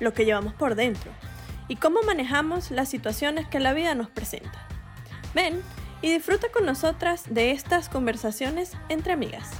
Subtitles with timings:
[0.00, 1.12] lo que llevamos por dentro
[1.68, 4.66] y cómo manejamos las situaciones que la vida nos presenta.
[5.34, 5.62] Ven
[6.02, 9.50] y disfruta con nosotras de estas conversaciones entre amigas.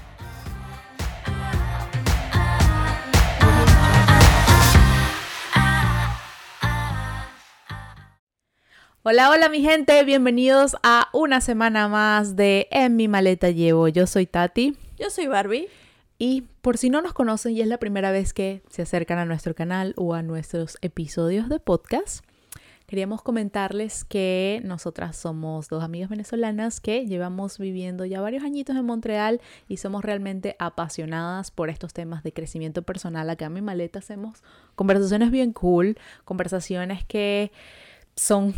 [9.02, 13.88] Hola, hola mi gente, bienvenidos a una semana más de En mi maleta llevo.
[13.88, 14.76] Yo soy Tati.
[14.98, 15.68] Yo soy Barbie.
[16.22, 19.24] Y por si no nos conocen y es la primera vez que se acercan a
[19.24, 22.22] nuestro canal o a nuestros episodios de podcast,
[22.86, 28.84] queríamos comentarles que nosotras somos dos amigas venezolanas que llevamos viviendo ya varios añitos en
[28.84, 33.30] Montreal y somos realmente apasionadas por estos temas de crecimiento personal.
[33.30, 34.42] Acá en mi maleta hacemos
[34.74, 37.50] conversaciones bien cool, conversaciones que
[38.14, 38.52] son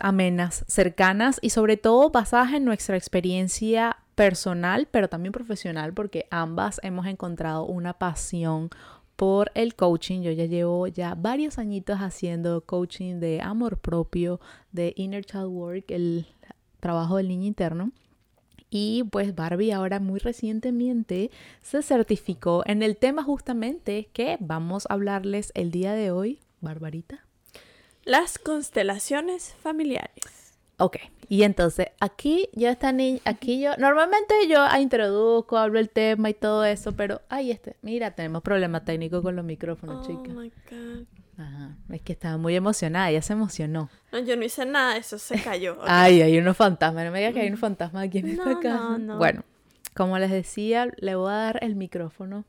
[0.00, 6.80] amenas, cercanas y sobre todo basadas en nuestra experiencia personal, pero también profesional, porque ambas
[6.82, 8.70] hemos encontrado una pasión
[9.16, 10.22] por el coaching.
[10.22, 14.40] Yo ya llevo ya varios añitos haciendo coaching de amor propio,
[14.72, 16.26] de inner child work, el
[16.80, 17.92] trabajo del niño interno.
[18.68, 24.94] Y pues Barbie ahora muy recientemente se certificó en el tema justamente que vamos a
[24.94, 27.26] hablarles el día de hoy, Barbarita.
[28.04, 30.10] Las constelaciones familiares.
[30.78, 30.96] Ok,
[31.28, 36.34] y entonces aquí yo esta niña, aquí yo, normalmente yo introduzco, hablo el tema y
[36.34, 40.34] todo eso, pero ay, este, mira, tenemos problemas técnicos con los micrófonos, Oh chicas.
[40.34, 41.06] my God.
[41.38, 43.88] Ajá, es que estaba muy emocionada, ella se emocionó.
[44.10, 45.78] No, yo no hice nada, eso se cayó.
[45.82, 48.76] Ay, hay unos fantasmas, no me digas que hay unos fantasmas aquí en esta casa.
[48.78, 49.18] no, no.
[49.18, 49.44] Bueno,
[49.94, 52.44] como les decía, le voy a dar el micrófono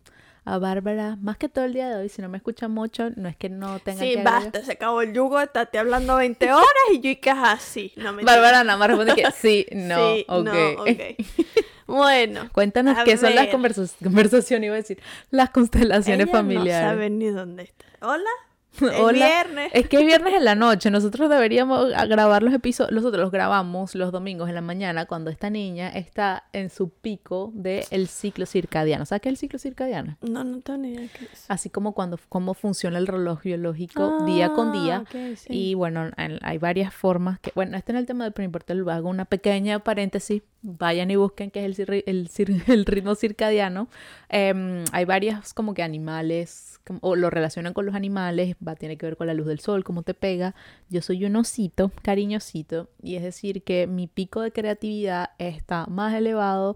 [0.45, 3.29] a Bárbara, más que todo el día de hoy, si no me escuchan mucho, no
[3.29, 4.43] es que no tenga Sí, que agregar.
[4.43, 7.93] basta, se acabó el yugo, estate hablando 20 horas y yo y que así.
[7.95, 10.43] No me Bárbara nada más responde que sí, no, Sí, ok.
[10.45, 10.87] no, ok.
[11.85, 12.49] Bueno.
[12.53, 16.83] Cuéntanos qué son las conversaciones, iba a decir, las constelaciones ella familiares.
[16.83, 17.85] No sabe ni dónde está.
[18.01, 18.29] Hola.
[18.73, 19.25] Es Hola.
[19.28, 19.72] viernes.
[19.73, 20.89] Es que es viernes en la noche.
[20.89, 22.91] Nosotros deberíamos grabar los episodios.
[22.91, 27.51] Nosotros los grabamos los domingos en la mañana cuando esta niña está en su pico
[27.53, 29.06] del ciclo circadiano.
[29.06, 30.17] ¿Sabes qué es el ciclo circadiano?
[30.22, 31.45] No, no tengo ni idea qué es.
[31.50, 35.03] Así como cuando cómo funciona el reloj biológico día con día.
[35.07, 35.47] Ah, sí.
[35.50, 38.73] Y bueno, en- hay varias formas que, bueno, este es el tema del no importa,
[38.73, 42.29] lo hago una pequeña paréntesis, vayan y busquen qué es el, el,
[42.68, 43.88] el ritmo circadiano.
[44.29, 48.97] Em, hay varias como que animales, como- o lo relacionan con los animales, va, tiene
[48.97, 50.56] que ver con la luz del sol, cómo te pega.
[50.90, 56.13] Yo soy un osito, cariñosito, y es decir que mi pico de creatividad está más
[56.16, 56.75] elevado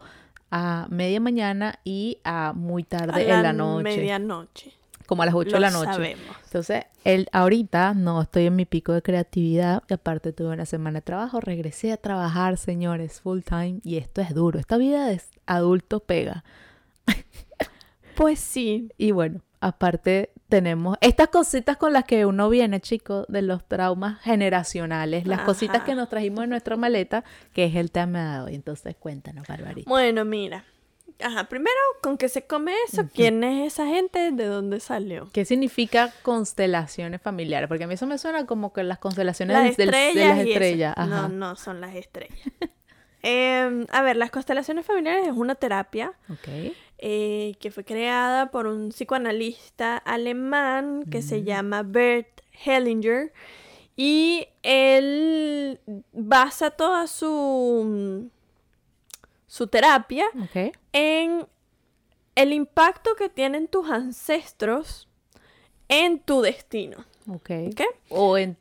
[0.52, 4.72] a media mañana y a muy tarde A en la noche, medianoche.
[5.08, 5.94] Como a las 8 de la noche.
[5.94, 6.36] sabemos.
[6.46, 9.82] Entonces, el, ahorita no estoy en mi pico de creatividad.
[9.90, 11.40] Y aparte tuve una semana de trabajo.
[11.40, 13.80] Regresé a trabajar, señores, full time.
[13.84, 14.60] Y esto es duro.
[14.60, 16.44] Esta vida de adulto pega.
[18.16, 18.92] Pues sí.
[18.98, 24.22] Y bueno, aparte tenemos estas cositas con las que uno viene, chicos, de los traumas
[24.22, 25.26] generacionales.
[25.26, 27.24] Las cositas que nos trajimos en nuestra maleta,
[27.54, 28.56] que es el tema de hoy.
[28.56, 29.90] Entonces, cuéntanos, Barbarita.
[29.90, 30.66] Bueno, mira.
[31.20, 33.04] Ajá, primero, ¿con qué se come eso?
[33.14, 34.32] ¿Quién es esa gente?
[34.32, 35.30] ¿De dónde salió?
[35.34, 37.68] ¿Qué significa constelaciones familiares?
[37.68, 40.14] Porque a mí eso me suena como que las constelaciones Las del- estrellas.
[40.38, 40.96] de las estrellas.
[40.98, 41.28] No, Ajá.
[41.30, 42.38] no son las estrellas.
[43.24, 46.14] Em, a ver, las constelaciones familiares es una terapia
[47.00, 52.30] eh, que fue creada por un psicoanalista alemán que se llama Bert
[52.64, 53.34] Hellinger
[53.98, 55.80] y él
[56.14, 58.30] basa toda su,
[59.58, 60.26] su terapia
[60.94, 61.48] en
[62.36, 65.08] el impacto que tienen tus ancestros
[65.88, 67.06] en tu destino.
[68.10, 68.58] O en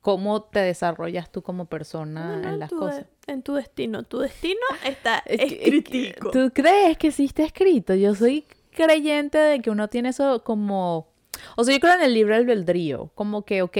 [0.00, 3.06] cómo te desarrollas tú como persona No, no, en las cosas.
[3.26, 4.02] de- en tu destino.
[4.04, 6.30] Tu destino está Es que- es que- escritico.
[6.30, 7.94] ¿Tú crees que sí está escrito?
[7.94, 11.08] Yo soy creyente de que uno tiene eso como...
[11.56, 13.10] O sea, yo creo en el libre albedrío.
[13.14, 13.76] Como que, ok,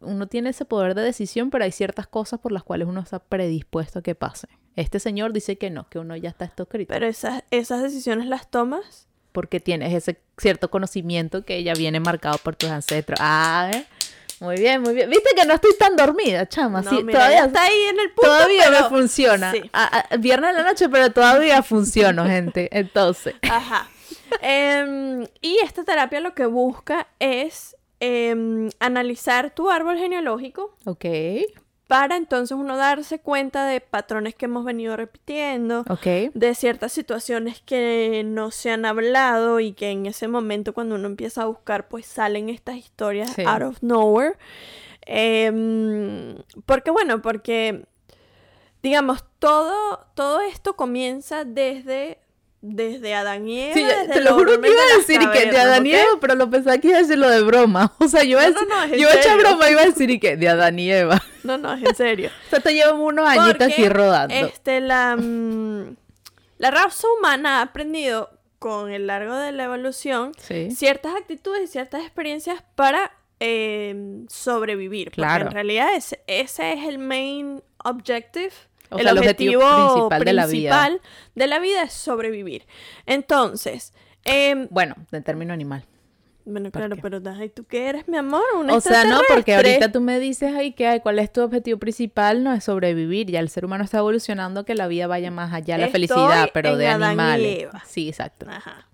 [0.00, 3.18] uno tiene ese poder de decisión, pero hay ciertas cosas por las cuales uno está
[3.18, 4.46] predispuesto a que pase.
[4.78, 6.92] Este señor dice que no, que uno ya está escrito.
[6.94, 12.38] Pero esas, esas decisiones las tomas porque tienes ese cierto conocimiento que ya viene marcado
[12.38, 13.18] por tus ancestros.
[13.20, 13.84] Ah, ¿eh?
[14.40, 15.10] Muy bien, muy bien.
[15.10, 16.82] Viste que no estoy tan dormida, chama.
[16.82, 19.50] No, sí, mira, todavía está ahí en el punto, todavía pero- me funciona.
[19.50, 19.62] Sí.
[19.72, 22.68] Ah, ah, viernes en la noche, pero todavía funciona, gente.
[22.70, 23.88] Entonces, Ajá.
[24.42, 31.04] Em, y esta terapia lo que busca es em, analizar tu árbol genealógico Ok,
[31.88, 36.06] para entonces uno darse cuenta de patrones que hemos venido repitiendo, ok.
[36.34, 41.06] de ciertas situaciones que no se han hablado y que en ese momento cuando uno
[41.08, 43.42] empieza a buscar pues salen estas historias Sí.
[43.46, 44.36] out of nowhere.
[45.06, 46.36] Em,
[46.66, 47.84] porque bueno, porque
[48.82, 52.18] digamos, todo, todo esto comienza desde,
[52.60, 53.74] desde Adán y Eva.
[53.74, 55.92] Sí, desde te lo juro que iba a decir y que de cavernas, Adán y.
[55.94, 57.92] Eva, pero lo pensaba que iba a decirlo de broma.
[58.00, 59.38] O sea, yo iba No, no, es yo iba a echar serio.
[59.38, 61.22] broma, iba a decir y que de Adán y Eva.
[61.44, 62.30] No, no, es en serio.
[62.46, 64.34] O sea, te llevamos unos añitos Porque, aquí rodando.
[64.34, 65.96] Este, la, mm,
[66.58, 70.70] la raza humana ha aprendido con el largo de la evolución Sí.
[70.72, 75.12] ciertas actitudes y ciertas experiencias para eh, sobrevivir.
[75.12, 75.44] Claro.
[75.44, 78.50] Porque en realidad ese, ese es el main objective.
[78.90, 80.70] O el sea, objetivo objetivo principal de la vida.
[80.82, 81.00] principal
[81.34, 82.66] de la vida es sobrevivir.
[83.06, 83.92] Entonces,
[84.24, 85.84] em, Bueno, de término animal.
[86.44, 87.02] bueno, ¿Por claro, qué?
[87.02, 88.42] pero ay, ¿tú qué eres, mi amor?
[88.56, 91.42] ¿Un O sea, no, porque ahorita tú me dices ahí que ay, cuál es tu
[91.42, 93.30] objetivo principal, no es sobrevivir.
[93.30, 96.06] Ya el ser humano está evolucionando que la vida vaya más allá de la Estoy
[96.08, 97.58] felicidad, pero de en Adán y animales.
[97.64, 97.82] Eva.
[97.86, 98.46] Sí, exacto.
[98.48, 98.86] Ajá.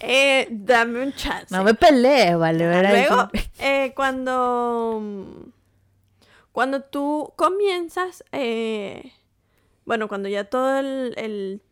[0.00, 1.54] Eh, dame un chance.
[1.54, 2.66] No me pelees, vale.
[2.88, 3.28] Luego,
[3.60, 5.00] eh, cuando,
[6.52, 9.12] cuando tú comienzas, eh,
[9.84, 11.62] bueno, cuando ya todo el, el-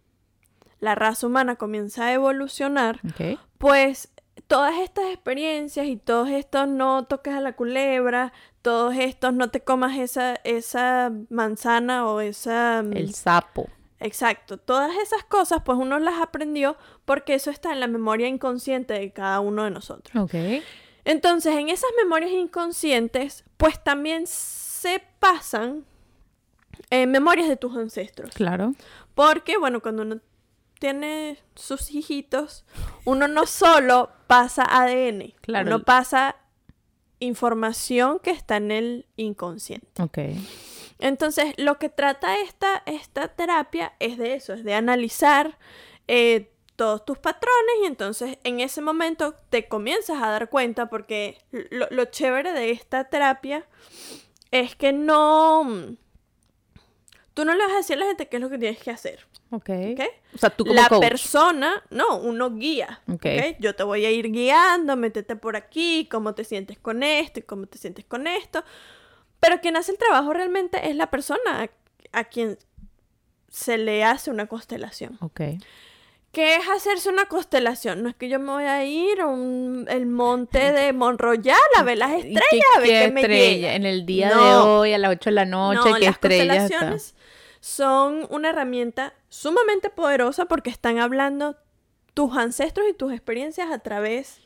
[0.80, 3.00] la raza humana comienza a evolucionar,
[3.58, 4.08] pues
[4.46, 8.32] todas estas experiencias y todos estos no toques a la culebra,
[8.62, 12.82] todos estos no te comas esa, esa manzana o esa...
[12.82, 13.68] mm, El sapo.
[14.02, 18.94] Exacto, todas esas cosas pues uno las aprendió porque eso está en la memoria inconsciente
[18.94, 20.16] de cada uno de nosotros.
[20.16, 20.34] Ok.
[21.04, 24.26] Entonces, en esas memorias inconscientes, pues también
[24.80, 25.84] se pasan
[26.90, 28.34] eh, memorias de tus ancestros.
[28.34, 28.74] Claro.
[29.14, 30.20] Porque, bueno, cuando uno
[30.78, 32.64] tiene sus hijitos,
[33.04, 35.66] uno no solo pasa ADN, Claro.
[35.66, 36.36] uno pasa
[37.18, 39.86] información que está en el inconsciente.
[40.02, 40.18] Ok.
[40.98, 45.58] Entonces, lo que trata esta, esta terapia es de eso, es de analizar
[46.08, 51.36] eh, todos tus patrones y entonces en ese momento te comienzas a dar cuenta porque
[51.70, 53.66] lo, lo chévere de esta terapia
[54.50, 55.96] es que no...
[57.34, 58.90] Tú no le vas a decir a la gente qué es lo que tienes que
[58.90, 59.70] hacer, Ok.
[59.92, 60.00] ¿ok?
[60.34, 61.00] O sea, tú como la coach.
[61.00, 63.00] persona, no, uno guía.
[63.08, 63.24] Ok.
[63.24, 63.56] ¿ok?
[63.60, 67.42] Yo te voy a ir guiando, métete por aquí, cómo te sientes con esto y
[67.44, 68.64] cómo te sientes con esto.
[69.38, 71.70] Pero quien hace el trabajo realmente es la persona a,
[72.18, 72.58] a quien
[73.48, 75.16] se le hace una constelación.
[75.20, 75.40] Ok.
[76.32, 78.02] ¿Qué es hacerse una constelación?
[78.04, 81.82] No es que yo me voy a ir a un- el monte de Monroyal a
[81.82, 83.50] ver las ¿Y estrellas, qué- a ver qué qué me estrella?
[83.56, 83.74] llega.
[83.74, 86.44] En el día de hoy, a las 8 de la noche, No, ¿qué las estrella
[86.44, 86.58] está?
[86.60, 87.14] constelaciones
[87.60, 91.56] son una herramienta sumamente poderosa porque están hablando
[92.14, 94.40] tus ancestros y tus experiencias a través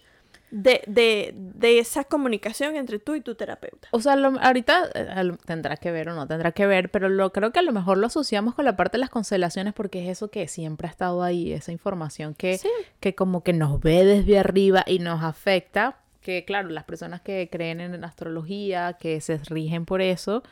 [0.57, 3.89] de, de, de esa comunicación entre tú y tu terapeuta.
[3.91, 7.33] O sea, lo- ahorita eh, tendrá que ver o no tendrá que ver, pero lo
[7.33, 10.11] creo que a lo mejor lo asociamos con la parte de las constelaciones porque es
[10.11, 12.69] eso que siempre ha estado ahí, esa información que, Sí.
[13.01, 17.49] que como que nos ve desde arriba y nos afecta, que claro, las personas que
[17.51, 20.45] creen en astrología, que se rigen por eso,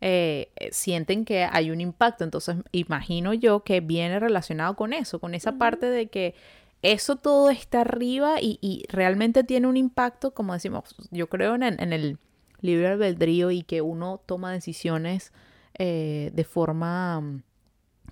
[0.00, 2.24] eh, eh, sienten que hay un impacto.
[2.24, 6.34] Entonces, imagino yo que viene relacionado con eso, con esa parte de que
[6.82, 11.62] eso todo está arriba y, y realmente tiene un impacto, como decimos, yo creo en,
[11.62, 12.18] el- en el
[12.60, 15.32] libre albedrío y que uno toma decisiones
[15.78, 17.22] eh, de forma,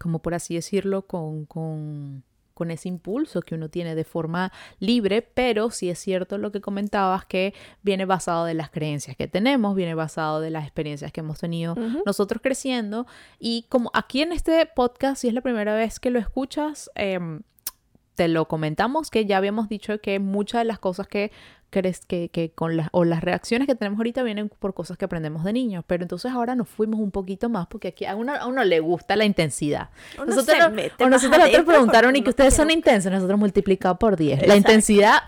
[0.01, 2.23] como por así decirlo, con, con,
[2.55, 6.61] con ese impulso que uno tiene de forma libre, pero sí es cierto lo que
[6.61, 7.53] comentabas que
[7.83, 11.75] viene basado de las creencias que tenemos, viene basado de las experiencias que hemos tenido
[12.07, 13.07] nosotros creciendo.
[13.39, 17.43] Y como aquí en este podcast, si es la primera vez que lo escuchas, em,
[18.19, 21.31] te lo comentamos que ya habíamos dicho que muchas de las cosas que
[21.71, 25.05] crees que, que con las o las reacciones que tenemos ahorita vienen por cosas que
[25.05, 28.35] aprendemos de niños, pero entonces ahora nos fuimos un poquito más porque aquí a uno,
[28.35, 29.91] a uno le gusta la intensidad.
[30.17, 30.59] Uno nosotros
[30.99, 34.49] o nosotros adentro preguntaron y que ustedes son intensos, nosotros multiplicado por 10.
[34.49, 35.23] La intensidad,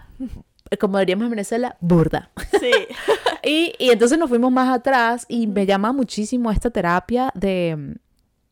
[0.81, 2.31] como diríamos en Venezuela, burda.
[2.59, 2.73] Sí.
[3.43, 7.97] Y, y entonces nos fuimos más atrás y me llama muchísimo esta terapia de,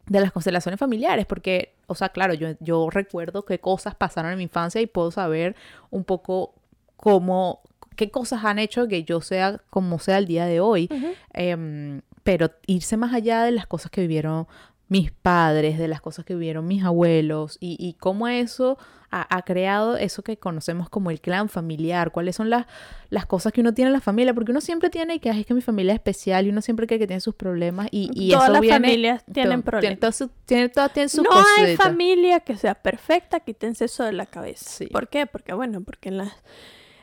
[0.09, 4.39] de las constelaciones familiares, porque, o sea, claro, yo, yo recuerdo qué cosas pasaron en
[4.39, 5.55] mi infancia y puedo saber
[5.91, 6.55] un poco
[6.97, 7.61] cómo,
[7.97, 10.89] qué cosas han hecho que yo sea como sea el día de hoy.
[11.33, 14.47] Em, pero irse más allá de las cosas que vivieron
[14.89, 18.79] mis padres, de las cosas que vivieron mis abuelos y, y cómo eso
[19.11, 22.67] ha, ha creado eso que conocemos como el clan familiar, cuáles son las,
[23.11, 25.47] las cosas que uno tiene en la familia, porque uno siempre tiene que "Ay, es
[25.47, 28.31] que mi familia es especial y uno siempre cree que tiene sus problemas y, y
[28.31, 28.77] Todas eso las viene...
[28.77, 29.81] familias tienen problemas.
[29.83, 34.05] tiene todo su- tiene- todas tienen sus no hay familia que sea perfecta, quítense eso
[34.05, 34.69] de la cabeza.
[34.69, 34.87] Sí.
[34.89, 35.27] ¿Por qué?
[35.27, 36.33] Porque bueno, porque en las,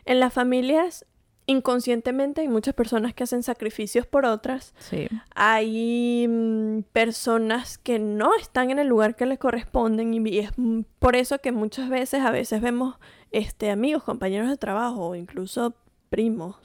[0.05, 1.05] en las familias
[1.47, 4.73] inconscientemente hay muchas personas que hacen sacrificios por otras.
[4.79, 5.07] Sí.
[5.35, 10.81] Hay mm, personas que no están en el lugar que les corresponden y es mm,
[10.99, 12.95] por eso que muchas veces, a veces vemos
[13.31, 15.75] este, amigos, compañeros de trabajo o incluso
[16.09, 16.55] primos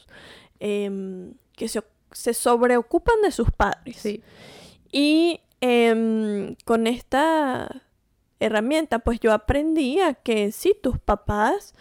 [0.60, 1.82] em, que se,
[2.12, 3.96] se sobreocupan de sus padres.
[3.96, 4.22] Sí.
[4.92, 7.82] Y em, con esta
[8.40, 11.74] herramienta, pues yo aprendí a que sí, tus papás,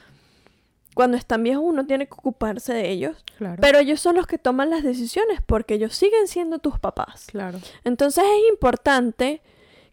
[0.99, 3.55] cuando están viejos uno tiene que ocuparse de ellos, Claro.
[3.61, 7.27] pero ellos son los que toman las decisiones porque ellos siguen siendo tus papás.
[7.31, 7.57] claro.
[7.85, 9.41] Entonces es importante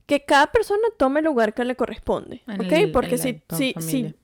[0.06, 2.72] que cada persona tome el lugar que le corresponde, En ¿ok?
[2.72, 4.16] el- porque si, si, si,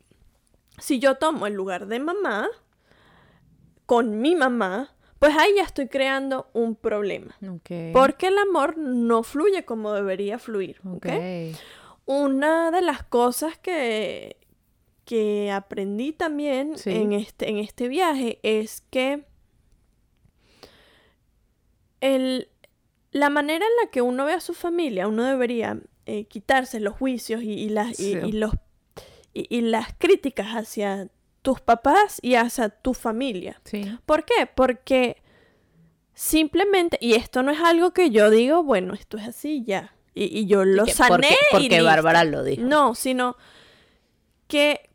[0.79, 2.49] si yo tomo el lugar de mamá
[3.87, 7.37] con mi mamá, pues ahí ya estoy creando un problema.
[7.93, 10.81] Porque el amor no fluye como debería fluir.
[12.07, 14.37] Una de las cosas que,
[15.05, 16.91] que aprendí también Sí.
[16.91, 19.25] en, este, en este viaje es que
[22.01, 22.49] el,
[23.11, 26.95] la manera en la que uno ve a su familia, uno debería eh, quitarse los
[26.97, 28.19] juicios y, y las, y- Sí.
[28.27, 28.53] y los,
[29.35, 31.09] y, y las críticas hacia
[31.43, 33.61] tus papás y hacia tu familia.
[33.65, 33.85] Sí.
[34.07, 34.47] ¿Por qué?
[34.53, 35.23] Porque
[36.15, 39.95] simplemente, y esto no es algo que yo digo, bueno, esto es así ya.
[40.15, 41.85] Y, y yo lo sané porque y porque listo.
[41.85, 42.63] Bárbara lo dijo.
[42.63, 43.37] No, sino
[44.47, 44.91] que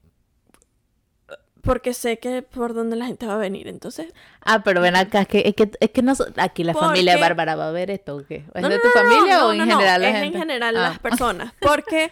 [1.68, 5.22] porque sé que por dónde la gente va a venir, entonces Ah, pero ven acá,
[5.22, 7.92] es que, es que, es que no, aquí la familia de Bárbara va a ver
[7.92, 8.46] esto o qué.
[8.56, 10.28] ¿Es No, de tu no, familia no, o en general la es gente?
[10.38, 12.12] en general Ah, las personas, porque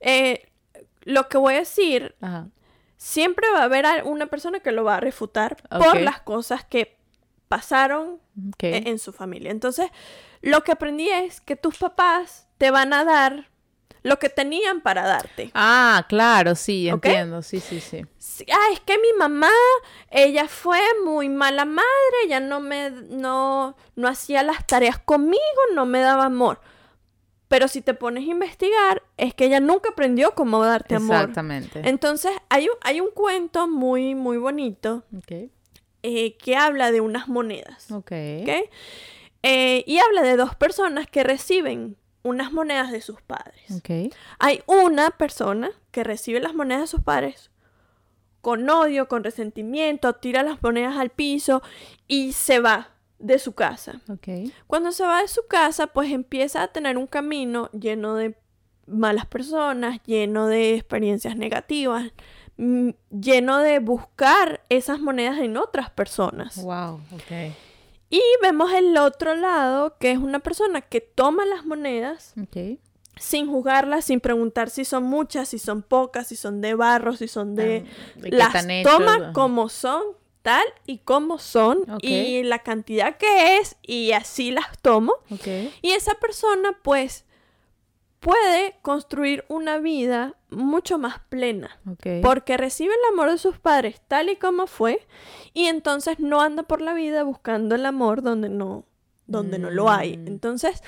[0.00, 0.48] eh,
[1.02, 2.48] lo que voy a decir Ajá.
[2.96, 6.96] siempre va a haber una persona que lo va a refutar por las cosas que
[7.48, 8.20] pasaron
[8.60, 9.50] e- en su familia.
[9.50, 9.88] Entonces,
[10.42, 13.48] lo que aprendí es que tus papás te van a dar
[14.06, 15.50] lo que tenían para darte.
[15.54, 17.42] Ah, claro, sí, entiendo.
[17.42, 18.04] Sí, sí, sí.
[18.18, 19.50] Sí, Ah, es que mi mamá,
[20.10, 21.86] ella fue muy mala madre,
[22.24, 25.40] ella no me, no, no hacía las tareas conmigo,
[25.74, 26.60] no me daba amor.
[27.48, 31.16] Pero si te pones a investigar, es que ella nunca aprendió cómo darte amor.
[31.16, 31.82] Exactamente.
[31.88, 35.04] Entonces, hay un, hay un cuento muy, muy bonito
[36.02, 37.90] eh, que habla de unas monedas.
[37.90, 38.12] Ok.
[38.42, 38.50] ¿ok?
[39.42, 41.96] Eh, y habla de dos personas que reciben
[42.26, 43.82] unas monedas de sus padres.
[44.38, 47.50] Hay una persona que recibe las monedas de sus padres
[48.46, 51.62] con odio, con resentimiento, tira las monedas al piso
[52.06, 54.00] y se va de su casa.
[54.68, 58.36] Cuando se va de su casa, pues empieza a tener un camino lleno de
[58.86, 62.12] malas personas, lleno de experiencias negativas,
[62.56, 66.62] mm, lleno de buscar esas monedas en otras personas.
[66.62, 67.00] Wow.
[67.14, 67.52] Ok.
[68.08, 72.34] Y vemos el otro lado, que es una persona que toma las monedas
[73.18, 77.28] sin juzgarlas, sin preguntar si son muchas, si son pocas, si son de barro, si
[77.28, 77.84] son de...
[77.86, 78.92] Ah, ¿de qué las hechos?
[78.92, 80.02] toma como son,
[80.42, 85.14] tal y como son, y la cantidad que es, y así las tomo.
[85.30, 85.46] Ok.
[85.82, 87.25] Y esa persona, pues,
[88.26, 91.78] puede construir una vida mucho más plena.
[92.22, 95.06] Porque recibe el amor de sus padres tal y como fue,
[95.54, 98.84] y entonces no anda por la vida buscando el amor donde no,
[99.28, 100.16] donde no lo hay.
[100.16, 100.26] Mm.
[100.26, 100.82] Entonces,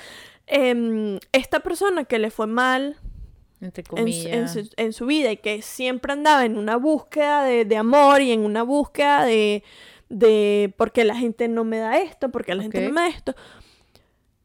[0.47, 2.97] em, esta persona que le fue mal
[3.61, 4.55] Entre en, su- comillas.
[4.55, 8.19] en su, en su vida y que siempre andaba en una búsqueda de, de amor
[8.21, 9.63] y en una búsqueda de,
[10.09, 13.33] de porque la gente no me da esto, porque la gente no me da esto,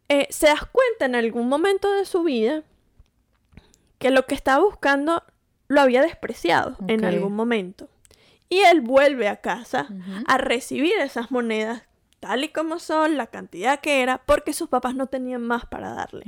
[0.08, 2.62] eh, se das cuenta en algún momento de su vida
[4.04, 5.22] que lo que estaba buscando
[5.66, 7.88] lo había despreciado en algún momento.
[8.50, 9.86] Y él vuelve a casa
[10.26, 11.84] a recibir esas monedas
[12.20, 15.94] tal y como son, la cantidad que era, porque sus papás no tenían más para
[15.94, 16.24] darle.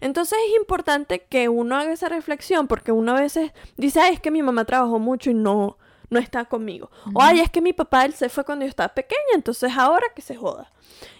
[0.00, 4.20] Entonces es importante que uno haga esa reflexión porque uno a veces dice, ay, es
[4.20, 5.76] que mi mamá trabajó mucho y no,
[6.08, 6.90] no está conmigo.
[7.14, 10.06] O, ay, es que mi papá él se fue cuando yo estaba pequeña, entonces ahora
[10.16, 10.72] que se joda.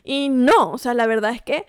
[0.03, 1.67] Y no, o sea, la verdad es que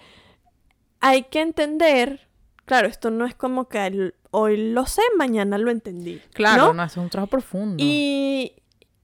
[1.01, 2.27] hay que entender,
[2.65, 6.21] claro, esto no es como que el- hoy lo sé, mañana lo entendí.
[6.33, 6.73] Claro, ¿no?
[6.73, 7.75] no, es un trabajo profundo.
[7.77, 8.53] Y,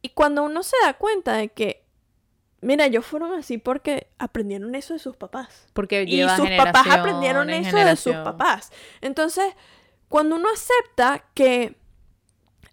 [0.02, 1.86] y cuando uno se da cuenta de que,
[2.62, 7.50] mira, ellos fueron así porque aprendieron eso de sus papás Porque y sus papás aprendieron
[7.50, 8.72] en eso de sus papás.
[9.02, 9.54] Entonces,
[10.10, 11.78] cuando uno acepta que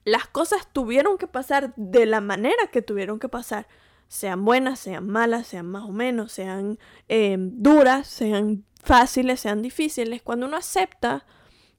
[0.04, 3.66] las cosas tuvieron que pasar de la manera que tuvieron que pasar,
[4.06, 10.22] sean buenas, sean malas, sean más o menos, sean eh, duras, sean fáciles, sean difíciles,
[10.22, 11.24] cuando uno acepta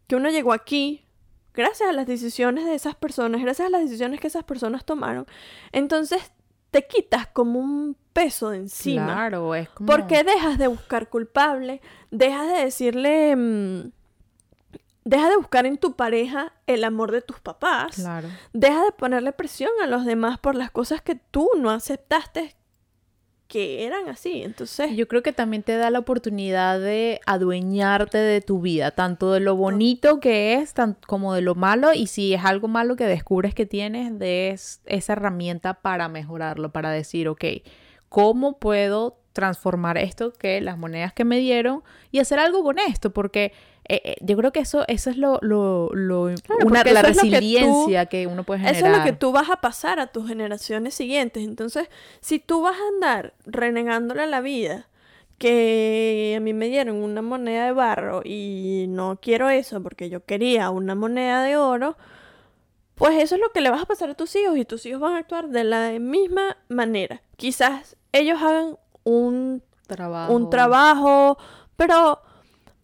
[0.07, 1.05] que uno llegó aquí
[1.53, 5.25] gracias a las decisiones de esas personas, gracias a las decisiones que esas personas tomaron,
[5.71, 6.31] entonces
[6.71, 9.05] te quitas como un peso de encima.
[9.05, 9.88] Claro, es como...
[9.88, 11.81] Porque dejas de buscar culpable,
[12.12, 13.91] dejas de decirle, mm,
[15.05, 17.95] deja de buscar en tu pareja el amor de tus papás.
[17.95, 18.27] Claro.
[18.51, 22.55] Deja de ponerle presión a los demás por las cosas que tú no aceptaste
[23.55, 24.43] que eran así.
[24.43, 29.31] Entonces, Yo creo que también te da la oportunidad de adueñarte de tu vida, tanto
[29.31, 32.97] de lo bonito que es, tan, como de lo malo, y si es algo malo
[32.97, 37.45] que descubres que tienes, de es- esa herramienta para mejorarlo, para decir, ok,
[38.09, 41.81] ¿cómo puedo transformar esto que las monedas que me dieron
[42.12, 43.12] y hacer algo con esto?
[43.13, 43.53] Porque
[43.88, 47.08] eh, eh, yo creo que eso, eso es lo, lo, lo- Claro, una, la eso
[47.08, 48.75] es lo que tú- resiliencia que, uno puede generar.
[48.77, 51.44] eso es lo que tú vas a pasar a tus generaciones siguientes.
[51.44, 51.88] Entonces,
[52.22, 54.88] si tú vas a andar renegándole a la vida
[55.38, 60.24] que a mí me dieron una moneda de barro y no quiero eso porque yo
[60.25, 61.98] quería una moneda de oro,
[62.96, 65.01] pues eso es lo que le vas a pasar a tus hijos y tus hijos
[65.01, 67.22] van a actuar de la misma manera.
[67.36, 70.34] Quizás ellos hagan un trabajo.
[70.34, 71.38] un trabajo,
[71.75, 72.22] pero,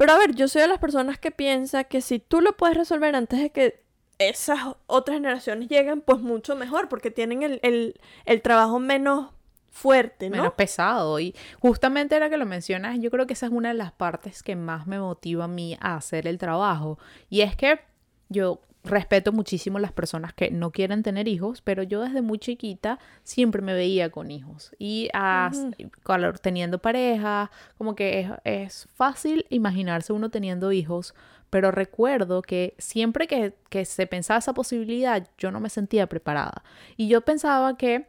[0.02, 2.76] pero a ver, yo soy de las personas que piensa que si tú lo puedes
[2.76, 3.84] resolver antes de que
[4.18, 9.28] esas otras generaciones lleguen, pues mucho mejor, porque tienen el, el, el trabajo menos
[9.70, 10.38] fuerte, ¿no?
[10.38, 11.20] menos pesado.
[11.20, 14.42] Y justamente ahora que lo mencionas, yo creo que esa es una de las partes
[14.42, 16.98] que más me motiva a mí a hacer el trabajo.
[17.30, 17.80] Y es que
[18.28, 22.98] yo respeto muchísimo las personas que no quieren tener hijos, pero yo desde muy chiquita
[23.24, 24.72] siempre me veía con hijos.
[24.80, 25.68] Y as-
[26.04, 31.14] cuando- teniendo pareja, como que es, es fácil imaginarse uno teniendo hijos,
[31.52, 36.64] pero recuerdo que siempre que, que se pensaba esa posibilidad, yo no me sentía preparada.
[36.98, 38.08] Y yo pensaba que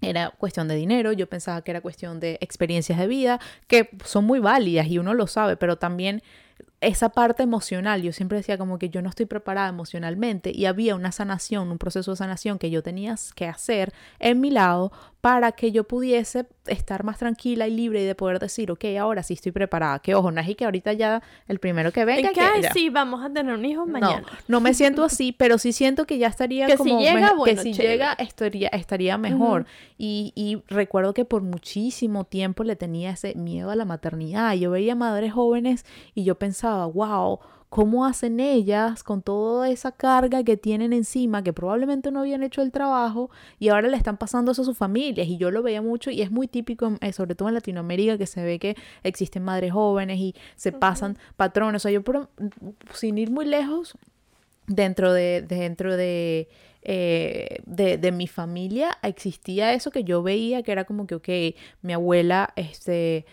[0.00, 4.24] era cuestión de dinero, yo pensaba que era cuestión de experiencias de vida, que son
[4.24, 6.22] muy válidas y uno lo sabe, pero también
[6.80, 10.94] esa parte emocional, yo siempre decía como que yo no estoy preparada emocionalmente y había
[10.94, 15.50] una sanación, un proceso de sanación que yo tenía que hacer en mi lado para
[15.52, 19.34] que yo pudiese estar más tranquila y libre y de poder decir, ok, ahora sí
[19.34, 22.34] estoy preparada, que ojo, no es y que ahorita ya el primero que venga, En
[22.34, 24.20] que, ay, sí, vamos a tener un hijo mañana.
[24.20, 27.14] No, no me siento así, pero sí siento que ya estaría Que si como llega,
[27.32, 27.92] mejo- bueno, que si chévere.
[27.94, 29.66] llega estaría, estaría mejor.
[29.96, 34.54] Y, y recuerdo que por muchísimo tiempo le tenía ese miedo a la maternidad.
[34.54, 40.42] Yo veía madres jóvenes y yo pensaba, wow, ¿cómo hacen ellas con toda esa carga
[40.44, 44.52] que tienen encima, que probablemente no habían hecho el trabajo y ahora le están pasando
[44.52, 45.28] eso a sus familias?
[45.28, 48.26] Y yo lo veía mucho y es muy típico, eh, sobre todo en Latinoamérica, que
[48.26, 51.80] se ve que existen madres jóvenes y se pasan patrones.
[51.80, 52.28] O sea, yo por-
[52.94, 53.96] sin ir muy lejos,
[54.66, 56.48] dentro de, dentro de,
[56.82, 61.28] eh, de, de mi familia existía eso que yo veía que era como que, ok,
[61.82, 63.24] mi abuela, este,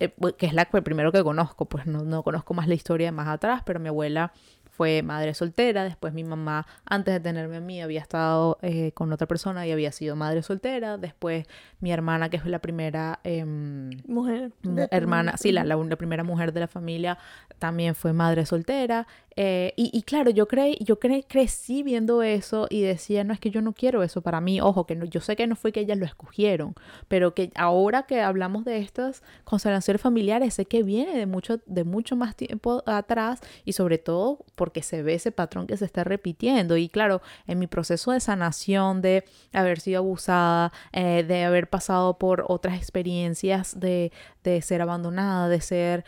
[0.00, 2.74] eh, bu- que es la que primero que conozco, pues no, no conozco más la
[2.74, 4.32] historia de más atrás, pero mi abuela
[4.78, 9.12] fue madre soltera, después mi mamá, antes de tenerme a mí, había estado eh, con
[9.12, 11.46] otra persona y había sido madre soltera, después
[11.80, 13.20] mi hermana, que fue la primera...
[13.24, 14.52] em, Mujer.
[14.90, 17.18] hermana, sí, la, la, la primera mujer de la familia
[17.58, 19.06] también fue madre soltera.
[19.36, 23.40] eh, y, y claro, yo, creí, yo cre- crecí viendo eso y decía, no es
[23.40, 24.60] que yo no quiero eso para mí.
[24.60, 26.74] Ojo, que no, yo sé que no fue que ellas lo escogieron,
[27.08, 31.84] pero que ahora que hablamos de estas constelaciones familiares, sé que viene de mucho, de
[31.84, 36.04] mucho más tiempo atrás y sobre todo porque se ve ese patrón que se está
[36.04, 36.76] repitiendo.
[36.76, 42.18] Y claro, en mi proceso de sanación, de haber sido abusada, eh, de haber pasado
[42.18, 44.12] por otras experiencias de,
[44.44, 46.04] de ser abandonada, de ser...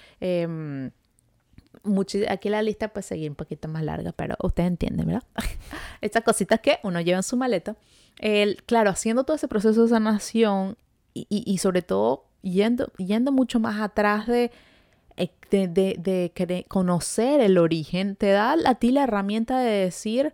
[1.85, 5.23] muchi- aquí la lista pues seguir un poquito más larga, pero ustedes entienden, ¿verdad?
[6.01, 7.77] Estas cositas que uno lleva en su maleta.
[8.19, 10.77] El, claro, haciendo todo ese proceso de sanación
[11.15, 14.51] y, y- y sobre todo yendo, yendo mucho más atrás de, eh,
[15.51, 20.33] de, de- de querer conocer el origen, te da a ti la herramienta de decir,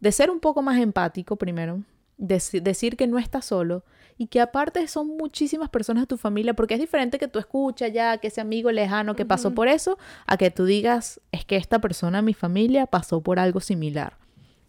[0.00, 1.82] de ser un poco más empático primero,
[2.18, 3.84] deci- decir que no estás solo
[4.18, 7.92] y que aparte son muchísimas personas de tu familia, porque es diferente que tú escuchas
[7.92, 11.56] ya que ese amigo lejano que pasó por eso, a que tú digas, es que
[11.56, 14.16] esta persona en mi familia pasó por algo similar.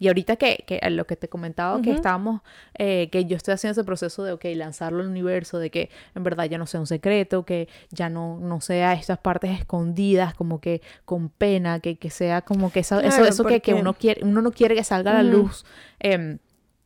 [0.04, 2.42] Y ahorita que, que lo que te comentaba, que estábamos,
[2.78, 6.22] eh, que yo estoy haciendo ese proceso de, ok, lanzarlo al universo, de que en
[6.22, 10.60] verdad ya no sea un secreto, que ya no, no sea estas partes escondidas, como
[10.60, 14.22] que con pena, que, que sea como que esa- eso, eso que, que uno quiere,
[14.24, 15.64] uno no quiere que salga a la luz.
[16.00, 16.38] Em,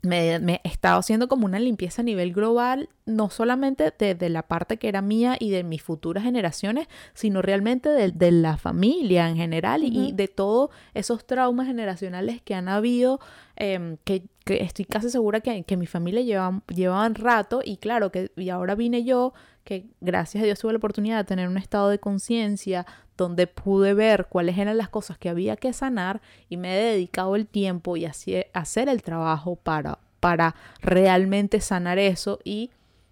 [0.02, 4.28] me, me he estado haciendo como una limpieza a nivel global, no solamente de, de
[4.28, 8.56] la parte que era mía y de mis futuras generaciones, sino realmente de, de la
[8.58, 13.18] familia en general y- de todos esos traumas generacionales que han habido,
[13.56, 18.10] em, que, que estoy casi segura que, que mi familia llevaban, llevaban rato y claro,
[18.10, 21.58] que y ahora vine yo, que gracias a Dios tuve la oportunidad de tener un
[21.58, 22.86] estado de conciencia
[23.18, 27.36] donde pude ver cuáles eran las cosas que había que sanar y me he dedicado
[27.36, 32.38] el tiempo y así- hacer el trabajo para, para realmente sanar eso.
[32.42, 32.70] Y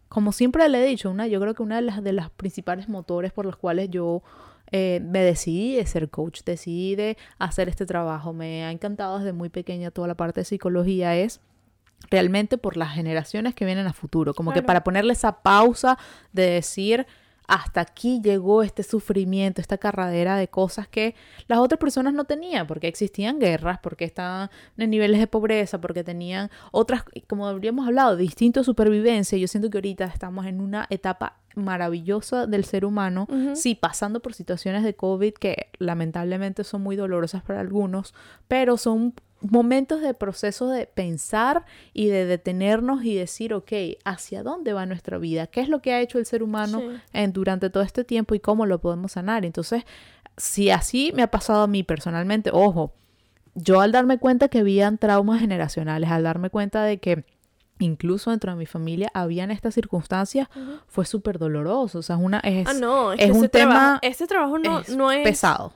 [0.09, 3.33] como siempre le he dicho, una, yo creo que una de de las principales motores
[3.33, 4.23] por los cuales yo
[4.73, 8.33] eh, me decidí de ser coach, decidí de hacer este trabajo.
[8.33, 11.41] Me ha encantado desde muy pequeña toda la parte de psicología, es
[12.11, 15.99] realmente por las generaciones que vienen a futuro, como que para ponerle esa pausa
[16.33, 17.07] de decir,
[17.47, 21.15] hasta aquí llegó este sufrimiento, esta carradera de cosas que
[21.47, 26.05] las otras personas no tenían, porque existían guerras, porque estaban en niveles de pobreza, porque
[26.05, 29.39] tenían otras, como habríamos hablado, distinto supervivencia.
[29.39, 34.35] Yo siento que ahorita estamos en una etapa maravillosa del ser humano, sí, pasando por
[34.35, 38.15] situaciones de COVID que lamentablemente son muy dolorosas para algunos,
[38.47, 43.73] pero son momentos de proceso de pensar y de detenernos y decir, ok,
[44.05, 45.47] ¿hacia dónde va nuestra vida?
[45.47, 48.41] ¿Qué es lo que ha hecho el ser humano en, durante todo este tiempo y
[48.41, 49.45] cómo lo podemos sanar?
[49.45, 49.85] Entonces,
[50.37, 52.93] si así me ha pasado a mí personalmente, ojo,
[53.55, 57.25] yo al darme cuenta que habían traumas generacionales, al darme cuenta de que
[57.79, 60.49] incluso dentro de mi familia habían estas circunstancias,
[60.87, 61.99] fue súper doloroso.
[61.99, 63.99] O sea, es, una, es, ah, no, es, un tema...
[64.03, 65.73] Este trabajo no no es pesado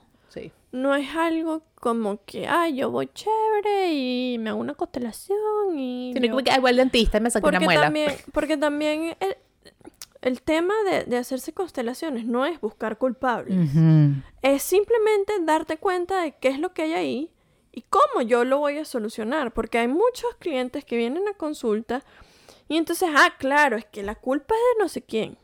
[0.73, 6.13] no es algo como que, ay, yo voy chévere y me hago una constelación y...
[6.13, 7.83] Tiene como que, ay, voy al dentista y me saqué una muela.
[7.83, 9.17] También, porque también
[10.21, 10.75] el, tema
[11.07, 13.57] de, hacerse constelaciones no es buscar culpables.
[14.43, 17.31] Es simplemente darte cuenta de qué es lo que hay ahí
[17.73, 19.53] y cómo yo lo voy a solucionar.
[19.53, 22.05] Porque hay muchos clientes que vienen a consulta
[22.69, 25.37] y entonces, ah, claro, es que la culpa es de no sé quién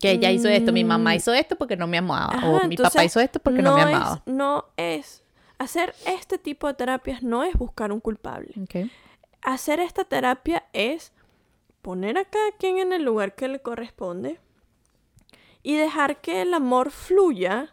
[0.00, 1.16] que ella hizo esto, mi mamá mm.
[1.16, 4.22] hizo esto porque no me amaba, o mi papá hizo esto porque no, me amaba.
[4.26, 5.22] no es,
[5.58, 8.54] hacer este tipo de terapias no es buscar un culpable.
[9.42, 11.12] Hacer esta terapia es
[11.82, 14.38] poner a cada quien en el lugar que le corresponde
[15.62, 17.68] y dejar que el amor fluya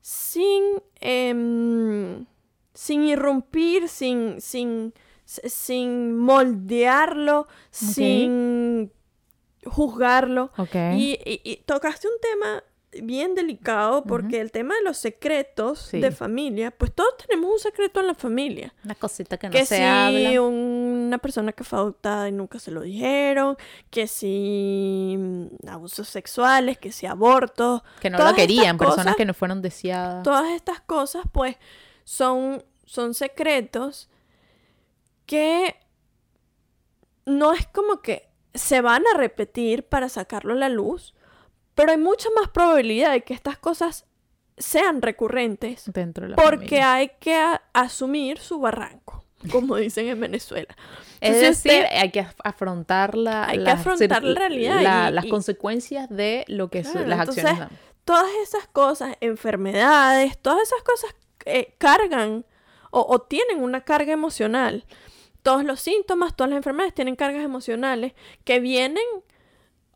[0.00, 0.62] sin,
[1.00, 2.26] em,
[2.74, 4.92] sin irrumpir, sin, sin,
[5.24, 8.92] sin moldearlo, sin
[9.66, 10.50] juzgarlo.
[10.94, 12.62] Y, tocaste un tema
[13.02, 18.00] bien delicado porque el tema de los secretos de familia, pues todos tenemos un secreto
[18.00, 18.74] en la familia.
[18.84, 22.70] Una cosita que no que se si una persona que fue adoptada y nunca se
[22.70, 23.56] lo dijeron,
[23.90, 27.82] que si mm, abusos sexuales, que si abortos.
[28.00, 30.22] Que no lo querían, personas que no fueron deseadas.
[30.22, 31.56] Todas estas cosas, pues,
[32.04, 34.08] son, son secretos
[35.26, 35.76] que
[37.26, 41.14] no es como que se van a repetir para sacarlo a la luz,
[41.74, 44.06] pero hay mucha más probabilidad de que estas cosas
[44.56, 47.36] sean recurrentes dentro de la porque hay que
[47.72, 50.74] asumir su barranco, como dicen en Venezuela.
[51.20, 56.68] es decir, hay que afrontar la, hay que afrontar la realidad las consecuencias de lo
[56.68, 57.70] que son las acciones dan.
[58.04, 61.14] Todas esas cosas, enfermedades, todas esas cosas
[61.46, 62.44] eh, cargan
[62.90, 64.84] o tienen una carga emocional
[65.44, 69.04] todos los síntomas, todas las enfermedades tienen cargas emocionales que vienen,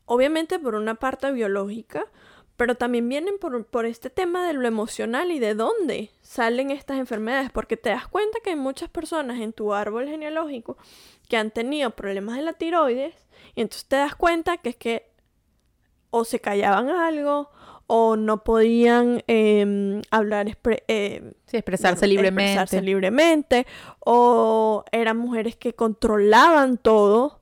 [0.04, 2.06] obviamente, por una parte biológica,
[2.58, 7.50] pero también vienen por, este tema de lo emocional y de dónde salen estas enfermedades,
[7.50, 10.76] porque te das cuenta que hay muchas personas en tu árbol genealógico
[11.30, 13.14] que han tenido problemas de la tiroides,
[13.54, 15.10] y entonces te das cuenta que es que
[16.10, 17.50] o se callaban algo,
[17.88, 22.52] o no podían em, hablar, eh, expresarse libremente.
[22.52, 23.66] Expresarse libremente,
[24.00, 27.40] o eran mujeres que controlaban todo.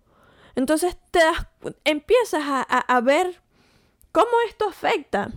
[0.55, 1.49] Entonces te das,
[1.85, 3.43] empiezas a, ver
[4.13, 5.33] cómo esto afecta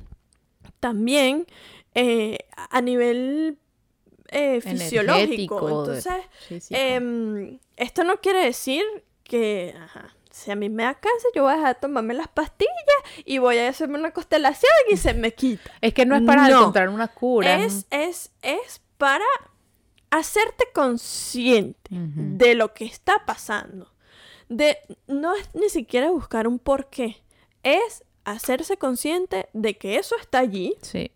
[0.80, 1.48] también
[1.96, 3.58] eh, a nivel
[4.28, 5.70] eh, fisiológico.
[5.70, 8.84] Entonces, em, esto no quiere decir
[9.24, 9.74] que
[10.40, 12.74] si a mí me da cáncer, yo voy a dejar de tomarme las pastillas
[13.26, 15.72] y voy a hacerme una constelación y se me quita.
[15.82, 17.64] Es que no es para encontrar una cura.
[17.64, 19.26] Es, es, es para
[20.12, 23.92] hacerte consciente de lo que está pasando.
[24.48, 27.22] De, no es ni siquiera buscar un porqué.
[27.64, 30.76] Es hacerse consciente de que eso está allí.
[30.82, 31.12] Sí.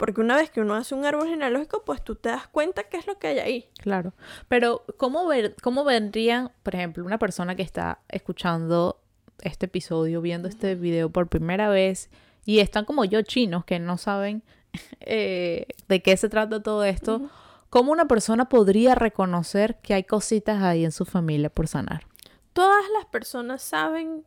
[0.00, 2.96] Porque una vez que uno hace un árbol genealógico, pues tú te das cuenta qué
[2.96, 3.70] es lo que hay ahí.
[3.82, 4.14] Claro.
[4.48, 8.98] Pero, ¿cómo, ver, cómo vendrían, por ejemplo, una persona que está escuchando
[9.42, 12.08] este episodio, viendo este video por primera vez,
[12.46, 14.42] y están como yo chinos que no saben
[15.00, 17.28] eh, de qué se trata todo esto?
[17.68, 22.06] ¿Cómo una persona podría reconocer que hay cositas ahí en su familia por sanar?
[22.54, 24.24] Todas las personas saben.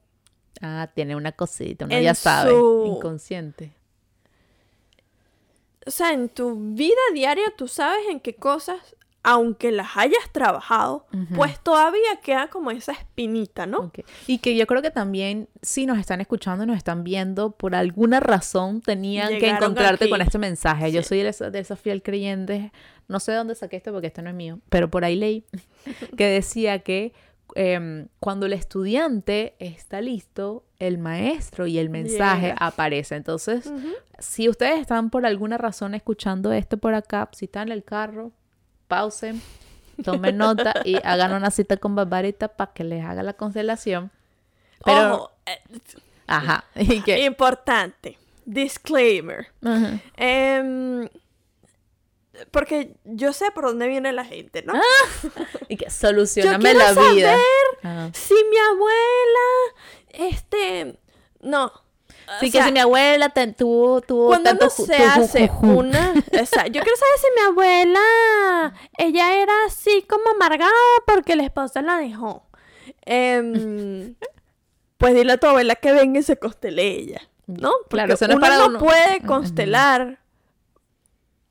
[0.62, 2.54] Ah, tiene una cosita, uno ya sabe,
[2.86, 3.74] inconsciente
[5.86, 8.80] o sea, en tu vida diaria tú sabes en qué cosas,
[9.24, 13.92] aunque las hayas trabajado, pues todavía queda como esa espinita, ¿no?
[14.28, 18.20] Y que yo creo que también, si nos están escuchando, nos están viendo, por alguna
[18.20, 20.92] razón tenían que encontrarte con este mensaje.
[20.92, 22.72] Yo soy de esos, fiel creyentes,
[23.08, 25.46] no sé de dónde saqué esto porque esto no es mío, pero por ahí leí
[26.18, 27.14] que decía que
[27.56, 32.58] em, cuando el estudiante está listo, el maestro y el mensaje Llega.
[32.60, 33.16] aparece.
[33.16, 33.72] Entonces,
[34.20, 38.32] si ustedes están por alguna razón escuchando esto por acá, si están en el carro,
[38.88, 39.42] pausen,
[40.04, 44.12] tomen nota y hagan una cita con Barbarita para que les haga la constelación.
[44.84, 45.80] Pero, Ojo, eh,
[46.28, 48.18] ajá, y importante.
[48.46, 49.48] Disclaimer.
[52.52, 54.74] Porque yo sé por dónde viene la gente, ¿no?
[55.70, 57.32] y que solucioname quiero la vida.
[57.32, 57.44] saber
[57.84, 58.10] Ajá.
[58.14, 61.00] Si mi abuela, este,
[61.42, 61.66] no.
[61.66, 65.04] O Sí, sea, que si mi abuela te- tuvo, tuvo cuando tanto ju- se tu
[65.04, 70.30] hace ju- ju- una, exacto, yo quiero saber si mi abuela, ella era así como
[70.30, 70.72] amargada
[71.06, 72.46] porque la esposa la dejó.
[73.06, 74.16] Em,
[74.98, 77.72] pues dile a tu abuela que venga y se constele ella, ¿no?
[77.90, 78.80] Porque Claro, eso no es uno para no uno.
[78.80, 80.20] puede constelar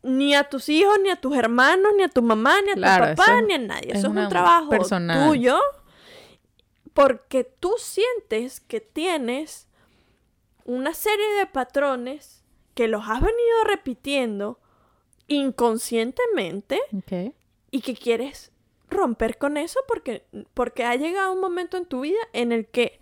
[0.03, 3.11] ni a tus hijos, ni a tus hermanos, ni a tu mamá, ni a Claro,
[3.11, 3.93] tu papá, ni a nadie.
[3.93, 5.29] es Eso es un trabajo personal.
[5.29, 5.59] tuyo
[6.93, 9.67] porque tú sientes que tienes
[10.65, 14.59] una serie de patrones que los has venido repitiendo
[15.29, 16.81] inconscientemente
[17.71, 18.53] y que quieres
[18.91, 23.01] romper con eso porque, porque ha llegado un momento en tu vida en el que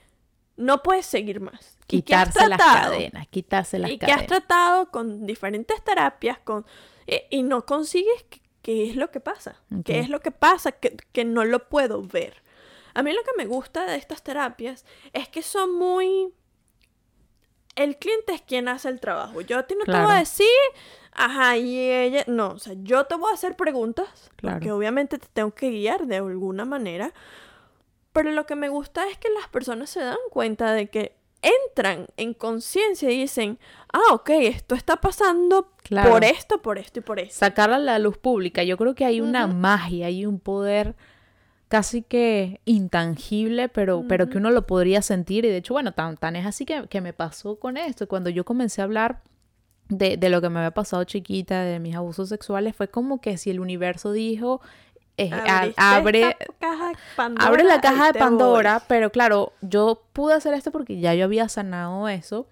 [0.57, 1.79] no puedes seguir más.
[1.97, 4.27] Y Quitarse las cadenas, quitarse las y que has cadenas.
[4.29, 6.65] tratado con diferentes terapias con,
[7.07, 9.61] y, y no consigues qué- qué es lo que pasa.
[9.77, 9.85] Ok.
[9.85, 10.73] ¿Qué es lo que pasa?
[10.73, 12.43] Que, que no lo puedo ver.
[12.95, 16.33] A mí lo que me gusta de estas terapias es que son muy...
[17.77, 19.41] El cliente es quien hace el trabajo.
[19.41, 20.11] Yo a ti no te voy Claro.
[20.15, 20.47] a decir,
[21.13, 22.25] ajá, y ella...
[22.27, 24.77] No, o sea, yo te voy a hacer preguntas, porque Claro.
[24.77, 27.13] obviamente te tengo que guiar de alguna manera.
[28.13, 32.07] Pero lo que me gusta es que las personas se dan cuenta de que entran
[32.17, 33.59] en conciencia y dicen,
[33.93, 36.11] ah, ok, esto está pasando Claro.
[36.11, 37.39] por esto, por esto y por esto.
[37.41, 38.63] Sacarla a la luz pública.
[38.63, 40.95] Yo creo que hay una magia, hay un poder
[41.69, 45.45] casi que intangible, pero, pero que uno lo podría sentir.
[45.45, 48.07] Y de hecho, bueno, tan, tan es así que, que me pasó con esto.
[48.09, 49.23] Cuando yo comencé a hablar
[49.89, 53.37] de, de lo que me había pasado chiquita, de mis abusos sexuales, fue como que
[53.39, 54.61] si el universo dijo,
[55.25, 58.21] eh, a- abre, caja Pandora, abre la caja de voy.
[58.21, 62.47] Pandora, pero claro, yo pude hacer esto porque ya yo había sanado eso,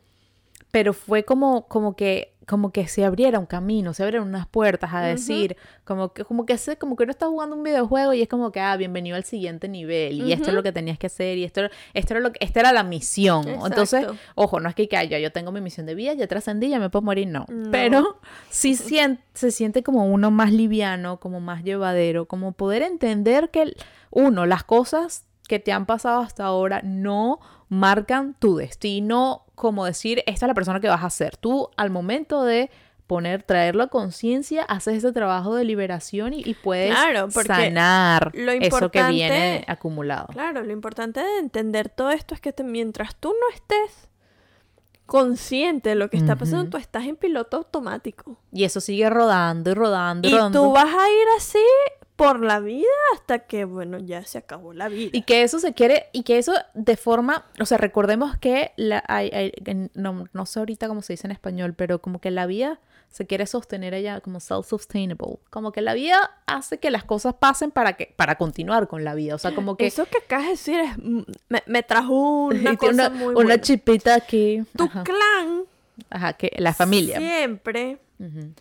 [0.71, 4.91] pero fue como, como que, como que se abriera un camino, se abrieron unas puertas
[4.95, 8.23] a decir, como que, como que se, como que uno está jugando un videojuego y
[8.23, 11.07] es como que, ah, bienvenido al siguiente nivel, y esto es lo que tenías que
[11.09, 11.61] hacer, y esto,
[11.95, 13.47] esto era lo que, esta era la misión.
[13.67, 16.79] Entonces, ojo, no es que, ya yo tengo mi misión de vida, ya trascendí, ya
[16.81, 17.45] me puedo morir, no.
[17.49, 17.71] No.
[17.71, 23.51] Pero sí sien- se siente como uno más liviano, como más llevadero, como poder entender
[23.51, 23.75] que,
[24.11, 30.23] uno, las cosas que te han pasado hasta ahora no marcan tu destino, como decir,
[30.27, 31.37] esta es la persona que vas a ser.
[31.37, 32.71] Tú, al momento de
[33.07, 38.53] poner, traerlo a conciencia, haces ese trabajo de liberación y, y puedes Claro, sanar lo
[38.53, 40.27] eso que viene acumulado.
[40.33, 44.09] Claro, lo importante de entender todo esto es que te- mientras tú no estés
[45.07, 48.37] consciente de lo que está pasando, tú estás en piloto automático.
[48.53, 51.59] Y eso sigue rodando y rodando y, Y tú vas a ir así
[52.19, 55.11] por la vida hasta que, bueno, ya se acabó la vida.
[55.13, 59.05] Y que eso se quiere, y que eso de forma, o sea, recordemos que la,
[59.07, 59.53] hay- hay-
[59.95, 63.25] no, no sé ahorita cómo se dice en español, pero como que la vida se
[63.27, 65.39] quiere sostener ella como self-sustainable.
[65.49, 69.15] Como que la vida hace que las cosas pasen para que, para continuar con la
[69.15, 69.37] vida.
[69.37, 72.93] O sea, como que Eso que acabas de decir es, me, me trajo una cosa
[72.93, 73.61] una, muy una buena.
[73.61, 74.65] chipita aquí.
[74.77, 75.63] Tu Ajá, clan
[76.11, 77.19] ajá, que la familia.
[77.19, 78.53] siempre Ujú.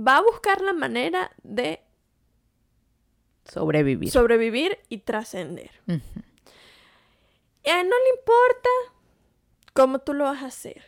[0.00, 1.80] va a buscar la manera de
[3.48, 4.10] Sobrevivir.
[4.10, 5.70] sobrevivir y trascender.
[5.88, 5.92] A
[7.80, 8.68] él no le importa
[9.74, 10.82] cómo tú lo vas a hacer.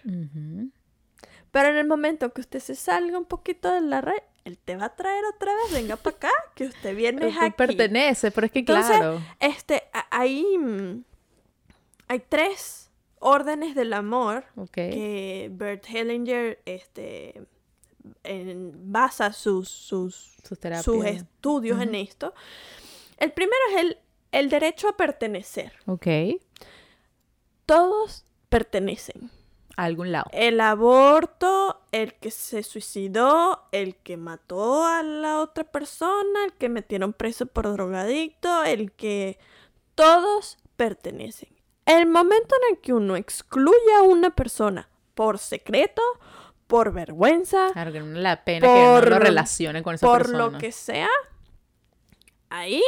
[1.51, 4.77] Pero en el momento que usted se salga un poquito de la red, él te
[4.77, 7.55] va a traer otra vez, venga para acá, que usted viene Pero aquí.
[7.57, 9.21] pertenece, pero es que Entonces, claro.
[9.41, 11.05] Este, hay, mm,
[12.09, 17.43] hay tres órdenes del amor que Bert Hellinger este,
[18.25, 20.37] en- basa sus, sus,
[20.83, 22.35] Sus estudios en esto.
[23.17, 23.99] El primero es el,
[24.33, 25.73] el derecho a pertenecer.
[25.87, 26.07] Ok.
[27.67, 29.31] Todos pertenecen.
[29.77, 30.27] A algún lado.
[30.33, 36.69] El aborto, el que se suicidó, el que mató a la otra persona, el que
[36.69, 39.39] metieron preso por drogadicto, el que...
[39.95, 41.51] Todos pertenecen.
[41.85, 46.01] El momento en el que uno excluye a una persona por secreto,
[46.71, 50.19] por vergüenza, Claro que no le da pena que no por- lo con esa por
[50.23, 50.39] persona.
[50.39, 51.09] lo que sea,
[52.49, 52.83] ahí,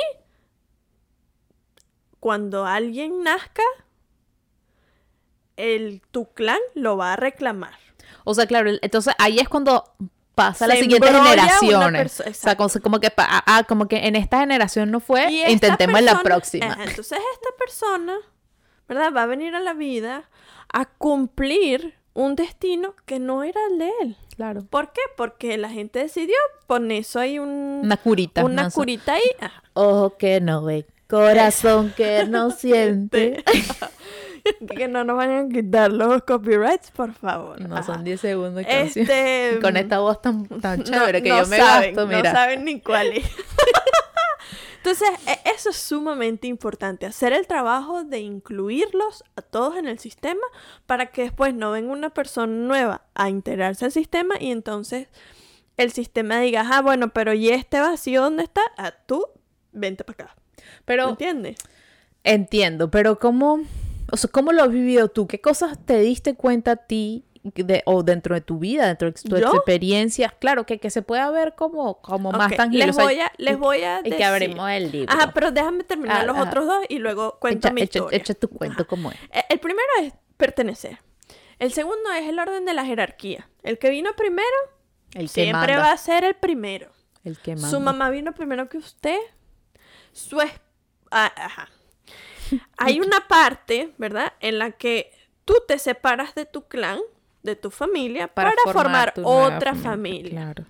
[2.21, 3.62] cuando alguien nazca,
[5.57, 7.75] el, tu clan lo va a reclamar.
[8.25, 9.85] O sea, claro, entonces ahí es cuando
[10.35, 12.21] pasa a las Se siguientes embrolla una generaciones.
[12.21, 15.99] perso- O sea, como, que ah, ah, como que en esta generación no fue, intentemos
[15.99, 16.66] en la próxima.
[16.73, 18.16] Ajá, entonces esta persona,
[18.88, 19.12] ¿verdad?
[19.14, 20.29] Va a venir a la vida
[20.73, 24.16] a cumplir un destino que no era el de él.
[24.37, 24.62] Claro.
[24.68, 25.01] ¿Por qué?
[25.16, 26.35] Porque la gente decidió
[26.66, 28.44] poner eso ahí un, Una curita.
[28.44, 29.22] una no curita ahí.
[29.40, 29.62] Ajá.
[29.75, 33.44] Ojo que no ve, corazón que no siente.
[34.77, 37.61] que no nos vayan a quitar los copyrights, por favor.
[37.61, 37.85] No, Ajá.
[37.94, 38.64] son 10 segundos.
[38.68, 42.33] Este, Con esta voz tan, tan no- chévere que no yo me saben, gasto, mira.
[42.33, 43.25] No saben ni cuál es.
[44.85, 50.01] Entonces, e- eso es sumamente importante, hacer el trabajo de incluirlos a todos en el
[50.01, 50.42] sistema
[50.87, 55.07] para que después no venga una persona nueva a integrarse al sistema y entonces
[55.77, 58.61] el sistema diga, ah, bueno, pero ¿y este vacío dónde está?
[58.77, 59.25] Ah, tú,
[59.71, 60.37] vente para acá.
[60.57, 61.57] ¿Me Pero entiendes?
[62.25, 63.61] entiendo, pero ¿cómo,
[64.11, 65.29] o sea, ¿cómo lo has vivido tú?
[65.29, 69.15] ¿Qué cosas te diste cuenta a ti de, o dentro de tu vida, dentro de
[69.21, 69.55] tu ¿Yo?
[69.55, 70.29] experiencia?
[70.39, 72.87] Claro, que, que se pueda ver como, como más tangible.
[72.87, 74.17] Les o sea, voy a, les voy a y decir.
[74.19, 75.13] que abrimos el libro.
[75.13, 76.49] Ajá, pero déjame terminar Ah, los ajá.
[76.49, 78.19] otros dos y luego cuento echa, mi echa- historia.
[78.19, 79.19] echa tu cuento como es.
[79.33, 80.99] Eh, El primero es pertenecer.
[81.59, 83.49] El segundo es el orden de la jerarquía.
[83.63, 84.47] El que vino primero
[85.15, 85.79] El que siempre manda.
[85.89, 86.91] va a ser el primero.
[87.25, 87.69] El que manda.
[87.71, 89.19] Su mamá vino primero que usted.
[90.13, 90.51] Su es...
[91.11, 91.69] ah, ajá.
[92.79, 94.33] Hay una parte, ¿verdad?
[94.41, 95.13] En la que
[95.45, 96.99] tú te separas de tu clan,
[97.43, 100.31] de tu familia, para, formar, otra familia.
[100.31, 100.65] Claro.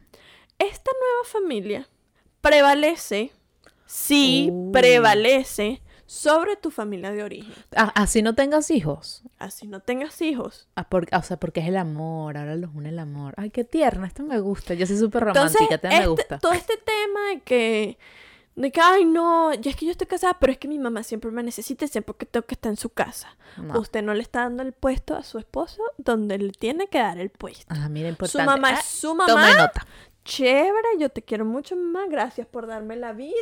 [0.59, 1.89] Esta nueva familia
[2.41, 3.33] prevalece,
[3.87, 4.73] sí, Uh.
[4.73, 7.55] prevalece sobre tu familia de origen.
[7.75, 9.23] Ah, así no tengas hijos.
[9.39, 10.69] Así no tengas hijos.
[10.77, 13.33] Ah, por- o sea, porque es el amor, ahora los une el amor.
[13.39, 14.75] Ay, qué tierna, esto me gusta.
[14.75, 16.39] Yo soy súper Entonces, romántica, te me este- gusta.
[16.39, 17.99] todo este tema de que,
[18.55, 21.03] de que, ay, no, ya es que yo estoy casada, pero es que mi mamá
[21.03, 23.37] siempre me necesita y siempre que tengo que estar en su casa.
[23.57, 23.79] No.
[23.81, 27.19] Usted no le está dando el puesto a su esposo donde le tiene que dar
[27.19, 27.65] el puesto.
[27.69, 28.47] Ah, mira, su importante.
[28.47, 29.55] mamá Ah, es su mamá.
[29.57, 29.87] nota.
[30.25, 32.07] Chévere, yo te quiero mucho, mamá.
[32.09, 33.33] Gracias por darme la vida.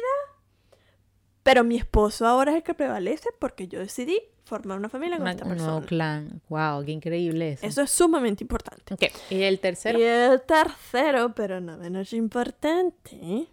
[1.42, 5.22] Pero mi esposo ahora es el que prevalece porque yo decidí formar una familia con
[5.22, 5.86] Una- esta un persona.
[5.86, 6.42] clan.
[6.48, 7.66] Wow, qué increíble eso.
[7.66, 8.94] Eso es sumamente importante.
[8.94, 9.98] Ok, Y el tercero.
[9.98, 13.48] Y el tercero, pero no menos importante,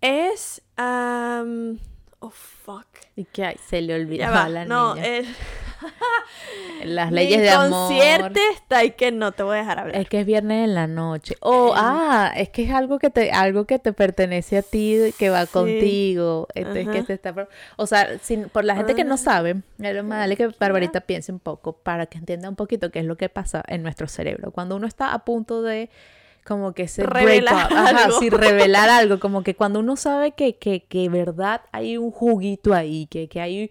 [0.00, 0.62] es...
[0.76, 2.86] oh, fuck.
[3.16, 3.56] ¿Y qué hay?
[3.68, 4.44] Se le va.
[4.44, 5.06] a la no, niña.
[5.06, 5.24] eh,
[6.84, 7.90] Las mi leyes de amor.
[7.92, 9.96] inconsciente está ahí que no te voy a dejar hablar.
[9.96, 11.36] Es que es viernes en la noche.
[11.40, 15.30] Oh, ah, es que es algo que te, algo que te pertenece a ti, que
[15.30, 16.46] va contigo.
[16.54, 17.06] Entonces que Ajá.
[17.06, 17.48] te está.
[17.76, 19.24] O sea, sin, por la gente que no Ajá.
[19.24, 23.00] sabe, es más dale que Barbarita piense un poco para que entienda un poquito qué
[23.00, 24.52] es lo que pasa en nuestro cerebro.
[24.52, 25.90] Cuando uno está a punto de
[26.48, 28.18] como que se Revelar algo.
[28.18, 32.72] sí, revelar algo, como que cuando uno sabe que, que, que verdad hay un juguito
[32.72, 33.70] ahí, que, que hay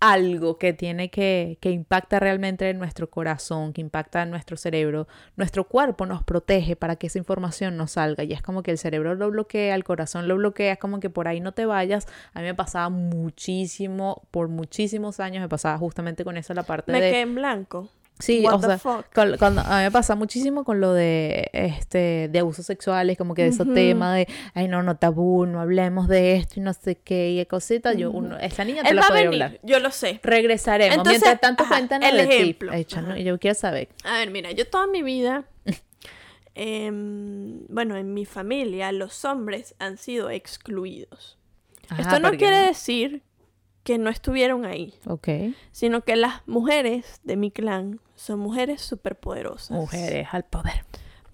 [0.00, 5.06] algo que tiene que, que impacta realmente en nuestro corazón, que impacta en nuestro cerebro,
[5.36, 8.24] nuestro cuerpo nos protege para que esa información no salga.
[8.24, 11.10] Y es como que el cerebro lo bloquea, el corazón lo bloquea, es como que
[11.10, 12.06] por ahí no te vayas.
[12.32, 16.90] A mí me pasaba muchísimo, por muchísimos años me pasaba justamente con eso la parte
[16.90, 17.10] Me de...
[17.10, 17.88] quedé en blanco.
[18.20, 22.28] Sí, What o sea, con- cuando, a mí me pasa muchísimo con lo de este
[22.30, 23.74] de abusos sexuales, como que de ese Ujú.
[23.74, 27.44] tema de, ay no, no tabú, no hablemos de esto y no sé qué, y
[27.46, 29.60] cositas, yo, uno, esa niña te Él la va podría venir, hablar.
[29.64, 30.20] yo lo sé.
[30.22, 30.96] Regresaremos.
[30.98, 32.56] Entonces, Mientras tanto, ajá, cuéntanos el de ti.
[33.02, 33.16] ¿no?
[33.16, 33.88] Yo quiero saber.
[34.04, 35.44] A ver, mira, yo toda mi vida,
[36.54, 41.38] em, bueno, en mi familia, los hombres han sido excluidos.
[41.88, 43.22] Ajá, Esto no quiere decir
[43.82, 44.94] que no estuvieron ahí,
[45.72, 49.70] sino que las mujeres de mi clan son mujeres superpoderosas.
[49.70, 50.84] Mujeres al poder.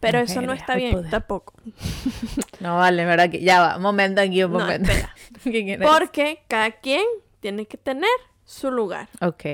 [0.00, 1.10] Pero eso no está bien poder.
[1.10, 1.54] tampoco.
[2.60, 3.30] No vale, ¿verdad?
[3.30, 3.76] Que ya va.
[3.76, 4.90] Un momento aquí, un No, momento.
[5.82, 7.04] Porque cada quien
[7.40, 8.10] tiene que tener
[8.44, 9.08] su lugar.
[9.20, 9.44] Ok.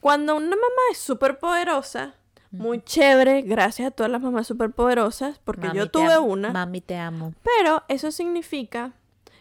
[0.00, 2.14] Cuando una mamá es superpoderosa,
[2.50, 6.50] muy chévere, gracias a todas las mamás superpoderosas, porque Mami, yo tuve una.
[6.50, 7.34] Mami, te amo.
[7.42, 8.92] Pero eso significa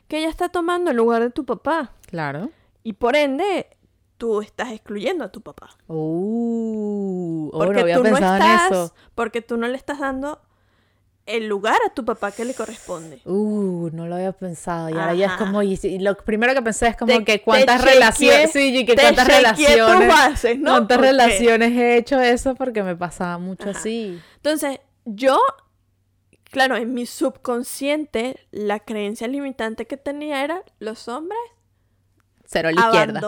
[0.07, 1.93] que ella está tomando el lugar de tu papá.
[2.07, 2.49] Claro.
[2.83, 3.67] Y por ende,
[4.17, 5.69] tú estás excluyendo a tu papá.
[5.87, 8.93] Uh, oh, Porque no había tú no estás, en eso.
[9.15, 10.41] porque tú no le estás dando
[11.25, 13.21] el lugar a tu papá que le corresponde.
[13.25, 14.89] Uh, no lo había pensado.
[14.89, 15.61] Y ahora ya es como.
[15.61, 18.51] Y, lo primero que pensé es como Te- que cuántas relaciones.
[18.51, 20.07] Sí, y que cuántas relaciones.
[20.07, 20.71] bases, ¿no?
[20.71, 22.55] ¿Cuántas relaciones he hecho eso?
[22.55, 23.79] Porque me pasaba mucho Ajá.
[23.79, 24.19] así.
[24.37, 25.37] Entonces, yo,
[26.45, 31.37] claro, en mi subconsciente, la creencia limitante que tenía era los hombres
[32.45, 33.19] Cero a la izquierda.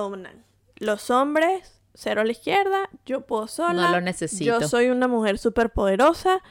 [0.80, 3.88] Los hombres, cero a la izquierda, yo puedo sola.
[3.90, 4.60] No lo necesito.
[4.60, 6.42] Yo soy una mujer superpoderosa.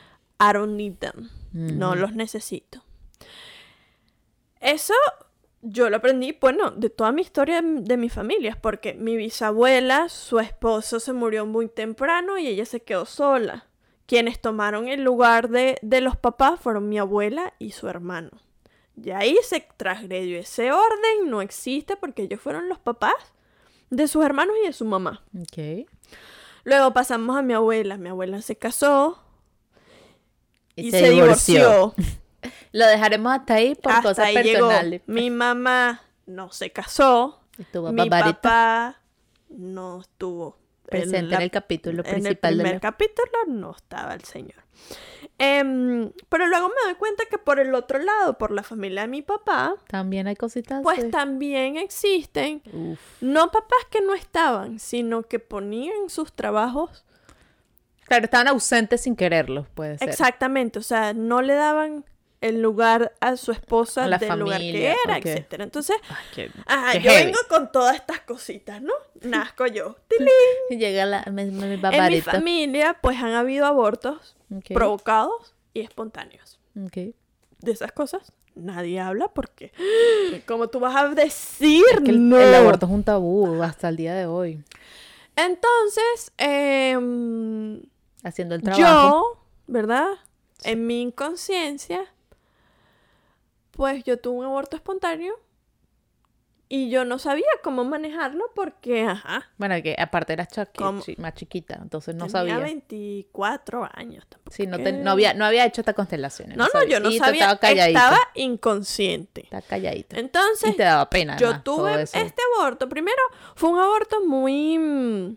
[0.41, 1.29] I don't need them.
[1.53, 2.85] No los necesito.
[4.61, 4.95] Eso
[5.63, 10.09] yo lo aprendí, bueno, de toda mi historia de, de mi familia, porque mi bisabuela,
[10.09, 13.67] su esposo se murió muy temprano y ella se quedó sola.
[14.09, 18.31] quienes tomaron el lugar de, de los papás fueron mi abuela y su hermano.
[18.97, 23.15] Y ahí se transgredió ese orden, no existe porque ellos fueron los papás
[23.91, 25.23] de sus hermanos y de su mamá.
[25.39, 25.87] Ok.
[26.65, 27.97] Luego pasamos a mi abuela.
[27.97, 29.23] Mi abuela se casó
[30.77, 31.95] Y y, se se, divorció.
[31.95, 31.95] divorció.
[32.73, 34.69] Lo dejaremos hasta ahí por Hasta cosas ahí llegó.
[34.69, 35.03] personales.
[35.07, 37.41] Mi mamá no se casó.
[37.93, 39.01] Mi papá
[39.49, 44.15] no estuvo presente en, la- el capítulo en el principal de primer capítulo no estaba
[44.15, 44.63] el señor.
[45.41, 49.09] Em, pero luego me doy cuenta que por el otro lado, por la familia de
[49.09, 50.83] mi papá, También hay cositas.
[50.83, 52.99] pues de- también existen Uf.
[53.21, 57.05] no papás que no estaban, sino que ponían sus trabajos
[58.07, 60.09] Claro, estaban ausentes sin quererlo, puede ser.
[60.09, 62.05] exactamente, o sea, no le daban
[62.41, 65.27] el lugar a su esposa A la del lugar que era, ok.
[65.27, 65.65] etcétera.
[65.65, 67.27] Entonces, Ay, qué- ajá, qué yo heavy.
[67.27, 68.93] vengo con todas estas cositas, ¿no?
[69.23, 69.97] Nazco yo.
[70.09, 70.31] ¡Tilín!
[70.71, 74.37] Y Llega la, mi, mi En mi familia, pues han habido abortos
[74.73, 76.59] Provocados y espontáneos.
[76.75, 79.73] De esas cosas nadie habla porque
[80.47, 82.39] ¿cómo tú vas a decir Que el, no?
[82.39, 84.63] el aborto es un tabú hasta el día de hoy.
[85.37, 87.81] Entonces, em,
[88.25, 88.83] Haciendo el trabajo.
[88.83, 90.09] yo, ¿verdad?
[90.65, 92.05] En mi inconsciencia,
[93.71, 95.35] pues yo tuve un aborto espontáneo
[96.71, 100.49] y yo no sabía cómo manejarlo porque, ajá, Bueno, que aparte eras
[101.17, 102.59] más chiquita, entonces no tenía sabía.
[102.59, 104.27] 24 años.
[104.29, 106.51] tampoco Sí, no, te- no, había, no había hecho esta constelación.
[106.57, 107.45] No, no, yo no Y sabía.
[107.45, 107.99] Estaba calladita.
[108.01, 109.45] Estaba inconsciente.
[109.45, 110.19] Estaba calladita.
[110.19, 111.37] Entonces, y te daba pena.
[111.39, 112.89] yo además, tuve este aborto.
[112.89, 113.23] Primero,
[113.55, 114.79] fue un aborto muy...
[114.79, 115.37] mm,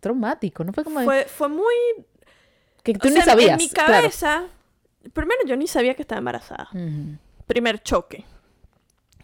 [0.00, 0.72] traumático, ¿no?
[0.72, 1.74] Fue como Fue, fue muy...
[2.82, 3.50] que tú o ni sea, sabías.
[3.50, 3.92] En mi claro.
[3.92, 4.44] cabeza,
[5.12, 6.68] primero yo ni sabía que estaba embarazada.
[7.46, 8.24] Primer choque.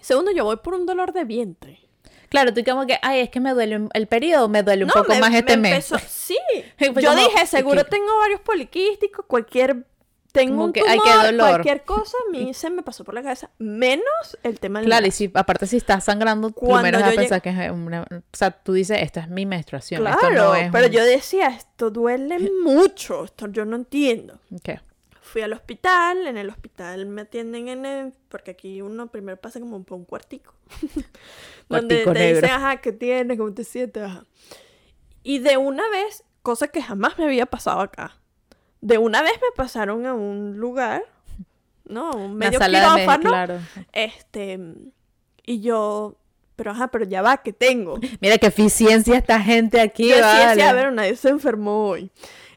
[0.01, 1.81] Segundo, yo voy por un dolor de vientre.
[2.29, 4.95] Claro, tú como que, ay, es que me duele el periodo, me duele un No,
[4.95, 5.93] poco me- más este me mes.
[6.09, 6.39] Sí.
[6.79, 9.85] Yo como, dije, seguro tengo varios poliquísticos, cualquier...
[10.33, 11.49] Tengo Como un que, tumor, ay, dolor.
[11.49, 13.51] cualquier cosa, a mí se me pasó por la cabeza.
[13.59, 17.17] Menos el tema del Claro, y si aparte si estás sangrando, Cuando primero vas a
[17.17, 18.03] pensar que es una...
[18.03, 21.05] O sea, tú dices, esto es mi menstruación, esto Claro, no es pero un- yo
[21.05, 24.39] decía, esto duele mucho, esto yo no entiendo.
[24.63, 24.79] ¿Qué?
[25.31, 28.13] Fui al hospital, en el hospital me atienden en el...
[28.29, 30.55] Porque aquí uno primero pasa como por un cuartico.
[31.69, 32.41] donde Cuartico te negro.
[32.41, 33.39] dicen, ajá, ¿qué tienes?
[33.39, 34.03] ¿Cómo te sientes?
[34.03, 34.25] Ajá.
[35.23, 38.17] Y de una vez, cosa que jamás me había pasado acá,
[38.81, 41.05] de una vez me pasaron a un lugar,
[41.85, 42.11] ¿no?
[42.11, 43.31] Un medio quirófano.
[43.31, 43.61] claro.
[43.93, 44.59] Este...
[45.47, 46.17] Y yo...
[46.57, 48.01] Pero ajá, pero ya va, ¿qué tengo?
[48.21, 50.55] Mira qué eficiencia esta gente aquí, Yo vale.
[50.57, 52.11] sí, a ver, nadie se enfermó hoy.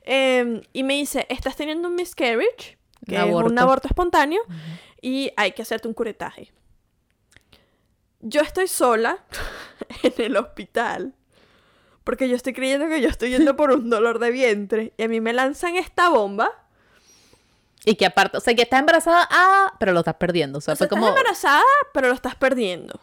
[0.05, 2.77] Em, y me dice, estás teniendo un miscarriage,
[3.07, 3.61] que Un es un aborto.
[3.61, 4.41] aborto espontáneo,
[5.01, 6.51] y hay que hacerte un curetaje.
[8.19, 9.23] Yo estoy sola
[10.03, 11.13] en el hospital,
[12.03, 15.07] porque yo estoy creyendo que yo estoy yendo por un dolor de vientre, y a
[15.07, 16.49] mí me lanzan esta bomba.
[17.85, 20.59] Y que aparte, o sea, que estás embarazada, ah, pero lo estás perdiendo.
[20.59, 21.07] O sea, O sea, fue como...
[21.07, 22.99] estás embarazada, pero lo estás perdiendo.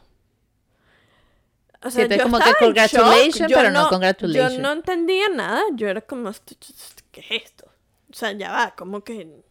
[1.83, 4.55] O Sí, entonces como que congratulations, yo pero no congratulations.
[4.55, 6.31] Yo no entendía nada, yo era como,
[7.11, 7.67] ¿qué es esto?
[8.11, 9.43] O sea, ya va, como que,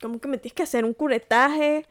[0.00, 1.86] como que me tienes que hacer un curetaje.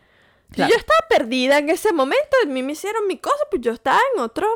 [0.51, 0.71] Claro.
[0.71, 3.99] Yo estaba perdida en ese momento, a mí me hicieron mi cosa, pues yo estaba
[4.13, 4.47] en otro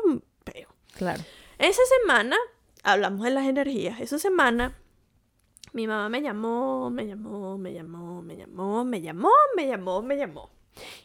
[0.44, 0.68] peo.
[0.96, 1.22] Claro.
[1.58, 2.36] Esa semana,
[2.82, 4.76] hablamos de las energías, esa semana
[5.72, 10.16] mi mamá me llamó, me llamó, me llamó, me llamó, me llamó, me llamó, me
[10.16, 10.50] llamó.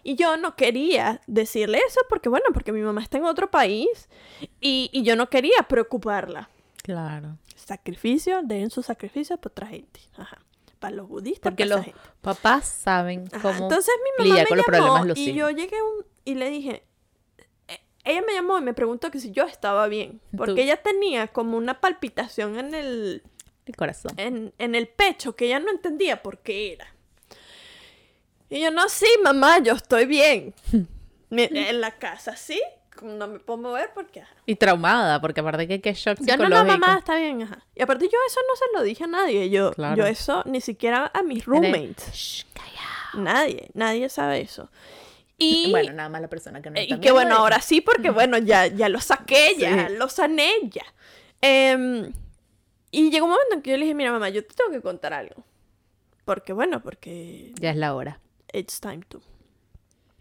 [0.04, 4.10] Y yo no quería decirle eso porque, bueno, porque mi mamá está en otro país
[4.62, 6.50] y, y yo no quería preocuparla.
[6.84, 7.38] Claro.
[7.56, 10.00] Sacrificio, den su sacrificio por otra gente.
[10.16, 10.38] Ajá.
[10.80, 12.00] Para los budistas, Porque para los gente.
[12.22, 16.06] papás saben Ajá, cómo Entonces mi mamá lidiar me llamó los y yo llegué un-
[16.24, 16.84] y le dije,
[17.68, 20.78] eh, ella me llamó y me preguntó que si yo estaba bien, porque Tú- ella
[20.78, 23.24] tenía como una palpitación en el,
[23.66, 24.12] El corazón.
[24.18, 26.94] en, en el pecho que ella no entendía por qué era.
[28.50, 30.54] Y yo, no, sí, mamá, yo estoy bien.
[31.30, 32.62] Mi- en la casa, sí,
[33.02, 34.22] no me puedo mover porque...
[34.22, 34.34] ajá.
[34.46, 37.64] Y traumada, porque aparte que qué shock Yo no, no, mamá, está bien, ajá.
[37.76, 39.96] Y aparte yo eso no se lo dije a nadie, yo, Claro.
[39.98, 42.10] yo eso ni siquiera a mis el- roommates.
[42.14, 42.44] Shh.
[43.14, 44.70] Nadie, nadie sabe eso.
[45.38, 47.82] Y, Bueno, nada más la persona que no eh, está y que bueno, ahora sí,
[47.82, 49.96] porque bueno, ya, ya lo saqué, ya Sí.
[49.96, 50.84] lo sané, ya.
[51.42, 52.12] Em,
[52.92, 54.82] y llegó un momento en que yo le dije, mira mamá, yo te tengo que
[54.82, 55.44] contar algo.
[56.26, 58.20] Porque bueno, porque Ya es la hora.
[58.58, 59.22] It's time to.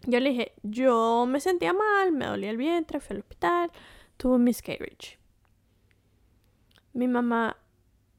[0.05, 3.71] Yo le dije, yo me sentía mal, me dolía el vientre, fui al hospital,
[4.15, 5.17] tuve un miscarriage.
[6.93, 7.57] Mi mamá,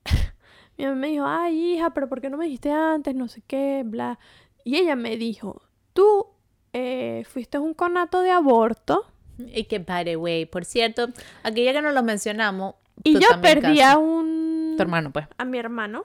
[0.76, 3.14] mi mamá me dijo, ay hija, pero ¿por qué no me dijiste antes?
[3.14, 4.18] No sé qué, bla.
[4.64, 5.62] Y ella me dijo,
[5.94, 6.26] tú
[6.72, 9.06] eh, fuiste a un conato de aborto
[9.38, 11.08] Y que, by the way, por cierto,
[11.42, 12.74] aquí ya que no lo mencionamos.
[13.02, 14.74] y tú yo perdí a un...
[14.76, 15.26] Tu hermano, pues.
[15.38, 16.04] a mi hermano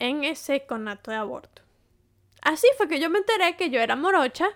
[0.00, 1.62] en ese conato de aborto.
[2.42, 4.48] Así fue que yo me enteré que yo era morocha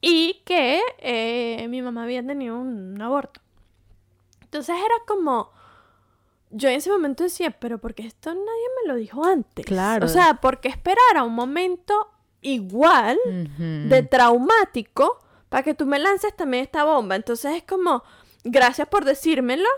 [0.00, 3.40] y que eh, mi mamá había tenido un aborto.
[4.42, 5.50] Entonces era como,
[6.50, 9.66] yo en ese momento decía, pero ¿por qué esto nadie me lo dijo antes?
[9.66, 10.06] Claro.
[10.06, 12.08] O sea, ¿por qué esperar a un momento
[12.40, 13.18] igual
[13.58, 17.16] de traumático para que tú me lances también esta bomba?
[17.16, 18.02] Entonces es como,
[18.44, 19.68] gracias por decírmelo,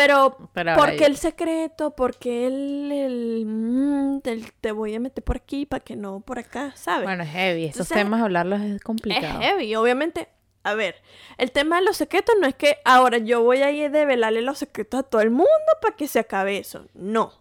[0.00, 1.90] pero, Pero ahora ¿por qué ya- el secreto?
[1.96, 6.20] ¿Por qué el, el, mm, el te voy a meter por aquí para que no
[6.20, 6.72] por acá?
[6.76, 7.04] ¿Sabes?
[7.04, 7.64] Bueno, es heavy.
[7.64, 9.40] Esos Entonces, temas hablarlos es es complicado.
[9.40, 10.28] heavy, obviamente.
[10.62, 10.94] A ver,
[11.38, 14.42] el tema de los secretos no es que ahora yo voy a ir a develarle
[14.42, 15.48] los secretos a todo el mundo
[15.80, 16.86] para que se acabe eso.
[16.94, 17.32] No.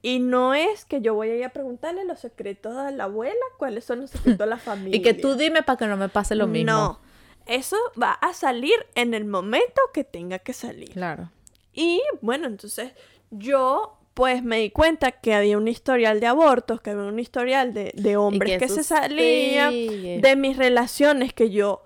[0.00, 3.34] Y no es que yo voy a ir a preguntarle los secretos a la abuela,
[3.58, 4.96] cuáles son los secretos de la familia.
[4.96, 6.72] Y que tú dime para que no me pase lo mismo.
[6.72, 7.00] No.
[7.46, 10.90] Eso va a salir en el momento que tenga que salir.
[10.92, 11.30] Claro.
[11.72, 12.92] Y bueno, entonces
[13.30, 17.72] yo pues me di cuenta que había un historial de abortos, que había un historial
[17.72, 21.82] de, de hombres que, se salían, de mis relaciones que yo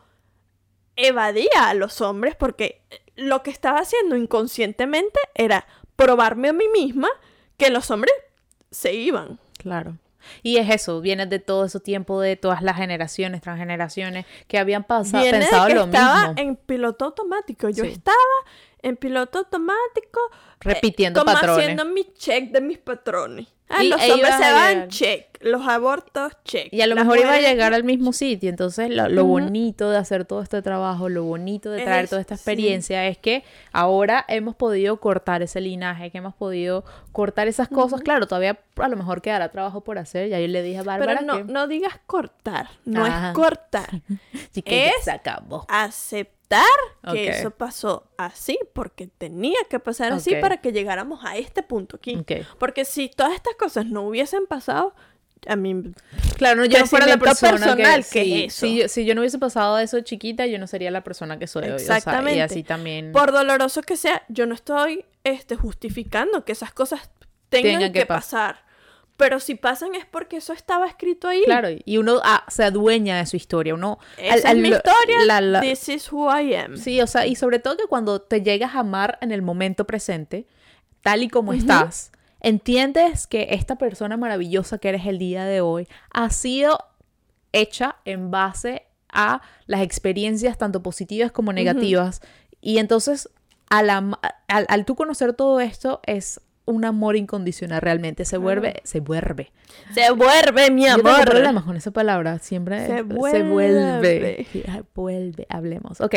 [0.96, 2.82] evadía a los hombres porque
[3.16, 7.08] lo que estaba haciendo inconscientemente era probarme a mí misma
[7.56, 8.12] que los hombres
[8.70, 9.38] se iban.
[9.58, 9.96] Claro.
[10.42, 14.82] Y es eso, viene de todo ese tiempo de todas las generaciones, transgeneraciones, que habían
[14.82, 16.42] pasado, Viene de pensado que lo estaba mismo.
[16.42, 17.68] en piloto automático.
[17.68, 17.90] Yo Sí.
[17.92, 18.16] estaba
[18.86, 20.20] en piloto automático
[20.60, 21.58] Repitiendo como patrones.
[21.64, 23.48] haciendo mi check de mis patrones.
[23.68, 25.26] Ah, Y- los hombres se van, check.
[25.40, 26.72] Los abortos, check.
[26.72, 28.48] Y a lo Las mejor iba a llegar al mismo sitio.
[28.48, 32.40] Entonces, lo, bonito de hacer todo este trabajo, lo bonito de traer toda esta sí.
[32.42, 38.00] experiencia es que ahora hemos podido cortar ese linaje, que hemos podido cortar esas cosas.
[38.02, 40.28] Claro, todavía a lo mejor quedará trabajo por hacer.
[40.28, 42.68] Ya yo le dije a Bárbara Pero no, que, no digas cortar.
[42.84, 43.28] No Ajá.
[43.30, 43.90] es cortar.
[44.52, 45.66] sí, que es- se acabó.
[45.68, 46.35] Aceptar
[47.12, 51.96] que eso pasó así porque tenía que pasar así para que llegáramos a este punto
[51.96, 52.24] aquí.
[52.58, 54.94] Porque si todas estas cosas no hubiesen pasado,
[55.46, 55.92] a mí
[56.36, 58.66] Claro, no, yo no fuera la persona personal, que, ¿qué sí, es eso?
[58.66, 61.46] Si, yo, si yo no hubiese pasado eso chiquita, yo no sería la persona que
[61.46, 61.70] soy hoy.
[61.72, 62.42] o sea, y Exactamente.
[62.42, 63.12] así también.
[63.12, 67.10] por doloroso que sea, yo no estoy este, justificando que esas cosas
[67.48, 68.65] tengan, Tengan que que, pasar.
[69.16, 71.42] Pero si pasan es porque eso estaba escrito ahí.
[71.44, 73.74] Claro, y uno ah, se adueña de su historia.
[73.74, 75.24] Uno, Esa al- es al- mi lo- historia.
[75.24, 76.76] la- la- This is who I am.
[76.76, 79.86] Sí, o sea, y sobre todo que cuando te llegas a amar en el momento
[79.86, 80.46] presente,
[81.02, 85.88] tal y como estás, entiendes que esta persona maravillosa que eres el día de hoy
[86.12, 86.78] ha sido
[87.52, 92.20] hecha en base a las experiencias tanto positivas como negativas.
[92.60, 93.30] Y entonces,
[93.70, 93.88] al,
[94.48, 98.24] al tú conocer todo esto, es un amor incondicional realmente.
[98.24, 99.52] Se vuelve, se vuelve.
[99.94, 101.24] Se vuelve mi Yo tengo amor.
[101.24, 102.38] problemas con esa palabra.
[102.38, 103.50] Siempre Se se vuelve.
[103.50, 104.46] vuelve.
[104.52, 105.46] Sí, ay, vuelve.
[105.48, 106.00] Hablemos.
[106.00, 106.16] Ok.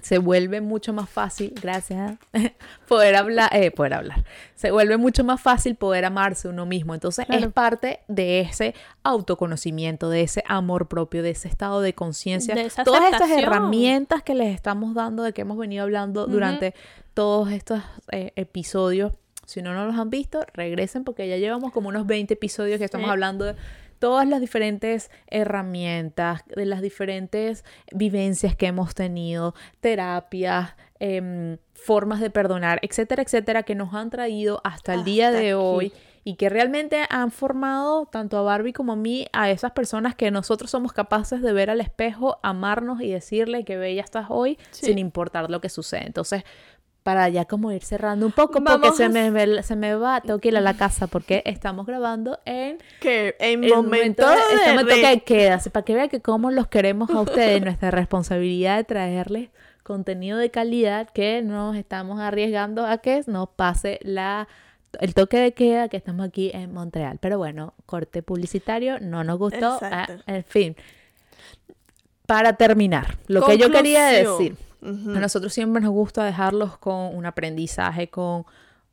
[0.00, 2.16] Se vuelve mucho más fácil, gracias,
[2.88, 4.24] poder hablar, eh, poder hablar.
[4.54, 6.94] Se vuelve mucho más fácil poder amarse uno mismo.
[6.94, 12.54] Entonces es parte de ese autoconocimiento, de ese amor propio, de ese estado de conciencia.
[12.84, 16.74] Todas estas herramientas que les estamos dando, de que hemos venido hablando durante
[17.12, 19.12] todos estos eh, episodios.
[19.48, 22.84] Si no, no los han visto, regresen porque ya llevamos como unos 20 episodios que
[22.84, 23.54] estamos hablando de
[23.98, 32.28] todas las diferentes herramientas, de las diferentes vivencias que hemos tenido, terapias, em, formas de
[32.30, 35.52] perdonar, etcétera, etcétera, que nos han traído hasta el día de aquí.
[35.54, 35.92] hoy
[36.24, 40.30] y que realmente han formado tanto a Barbie como a mí, a esas personas que
[40.30, 44.86] nosotros somos capaces de ver al espejo, amarnos y decirle que bella estás hoy, Sí.
[44.86, 46.04] sin importar lo que sucede.
[46.06, 46.44] Entonces,
[47.08, 50.20] para ya como ir cerrando un poco, porque Vamos se a- me, se me va,
[50.20, 54.36] tengo que ir a la casa porque estamos grabando en Que en el momento, de-
[54.36, 57.90] de, este momento que queda, para que vean que cómo los queremos a ustedes, nuestra
[57.90, 59.48] responsabilidad de traerles
[59.84, 64.46] contenido de calidad que nos estamos arriesgando a que nos pase la
[65.00, 67.16] el toque de queda que estamos aquí en Montreal.
[67.22, 69.78] Pero bueno, corte publicitario, no nos gustó.
[69.80, 70.76] ah, en fin.
[72.26, 74.67] Para terminar, lo que yo quería Conclusión.
[74.82, 78.44] A nosotros siempre nos gusta dejarlos con un aprendizaje, con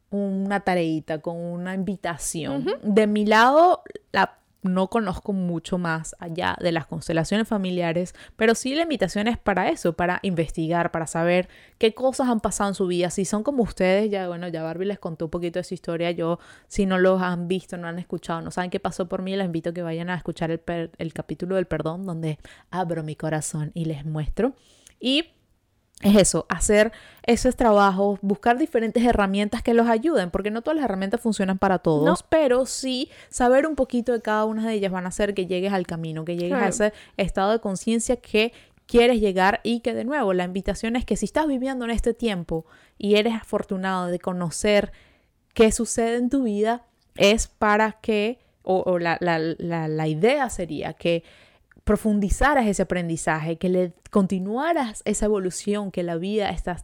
[0.09, 2.65] una tareita, con una invitación.
[2.81, 8.73] De mi lado, la, no conozco mucho más allá de las constelaciones familiares, pero sí
[8.75, 12.87] la invitación es para eso, para investigar, para saber qué cosas han pasado en su
[12.87, 13.09] vida.
[13.09, 16.11] Si son como ustedes, ya bueno, ya Barbie les contó un poquito de su historia.
[16.11, 19.35] Yo, si no los han visto, no han escuchado, no saben qué pasó por mí,
[19.35, 20.61] les invito a que vayan a escuchar el,
[20.97, 22.39] el capítulo del perdón, donde
[22.71, 24.53] abro mi corazón y les muestro.
[24.99, 25.34] Y
[26.01, 26.91] es eso, hacer
[27.23, 31.79] esos trabajos, buscar diferentes herramientas que los ayuden, porque no todas las herramientas funcionan para
[31.79, 32.15] todos, No.
[32.29, 35.73] pero sí saber un poquito de cada una de ellas van a hacer que llegues
[35.73, 38.51] al camino, que llegues a ese estado de conciencia que
[38.87, 42.13] quieres llegar y que de nuevo la invitación es que si estás viviendo en este
[42.13, 42.65] tiempo
[42.97, 44.91] y eres afortunado de conocer
[45.55, 46.83] qué sucede en tu vida,
[47.15, 51.23] es para que, o, la, la idea sería que
[51.85, 56.83] profundizaras ese aprendizaje, que le continuaras esa evolución que la vida está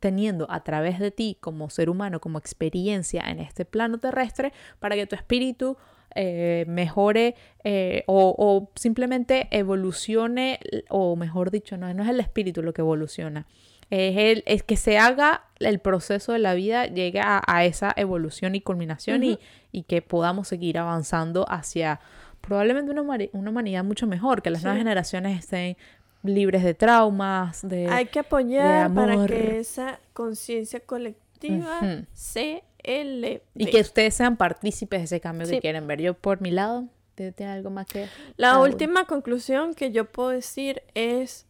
[0.00, 4.96] teniendo a través de ti como ser humano, como experiencia en este plano terrestre, para
[4.96, 5.76] que tu espíritu
[6.16, 10.58] eh, mejore eh, o, simplemente evolucione,
[10.90, 13.46] o mejor dicho, no, no es el espíritu lo que evoluciona,
[13.90, 18.56] es, el, es que se haga el proceso de la vida, llegue a, esa evolución
[18.56, 19.38] y culminación y,
[19.70, 22.00] y, que podamos seguir avanzando hacia
[22.42, 25.76] probablemente una, una humanidad mucho mejor, que las nuevas generaciones estén
[26.22, 31.80] libres de traumas, de Hay que apoyar para que esa conciencia colectiva
[32.12, 33.42] se eleve.
[33.54, 36.00] Y que ustedes sean partícipes de ese cambio que quieren ver.
[36.00, 38.08] Yo por mi lado, ¿tiene algo más que...?
[38.36, 41.46] La última conclusión que yo puedo decir es,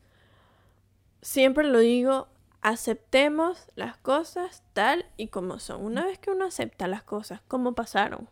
[1.20, 2.28] siempre lo digo,
[2.62, 5.84] aceptemos las cosas tal y como son.
[5.84, 8.28] Una vez que uno acepta las cosas como pasaron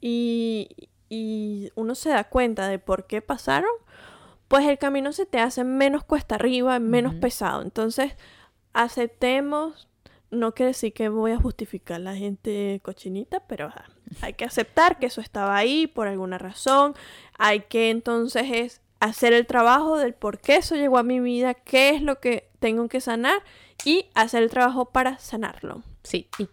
[0.00, 3.70] y, y uno se da cuenta de por qué pasaron,
[4.48, 7.60] pues el camino se te hace menos cuesta arriba, menos pesado.
[7.60, 8.14] Entonces,
[8.72, 9.88] aceptemos,
[10.30, 13.70] no quiere decir que voy a justificar a la gente cochinita, pero
[14.22, 16.94] hay que aceptar que eso estaba ahí por alguna razón.
[17.36, 21.52] Hay que entonces es hacer el trabajo del por qué eso llegó a mi vida,
[21.52, 23.42] qué es lo que tengo que sanar
[23.84, 25.82] y hacer el trabajo para sanarlo.
[26.04, 26.48] Sí, y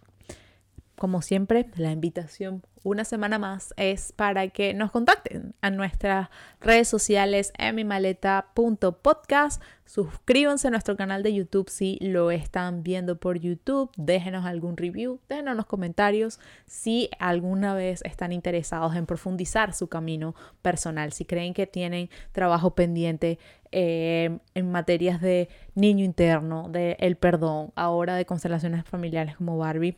[1.00, 6.28] como siempre, la invitación una semana más es para que nos contacten a nuestras
[6.60, 9.62] redes sociales emimaleta.podcast.
[9.86, 13.90] Suscríbanse a nuestro canal de YouTube si lo están viendo por YouTube.
[13.96, 20.34] Déjenos algún review, déjenos los comentarios si alguna vez están interesados en profundizar su camino
[20.60, 23.38] personal, si creen que tienen trabajo pendiente
[23.72, 29.96] eh, en materias de niño interno, de el perdón, ahora de constelaciones familiares como Barbie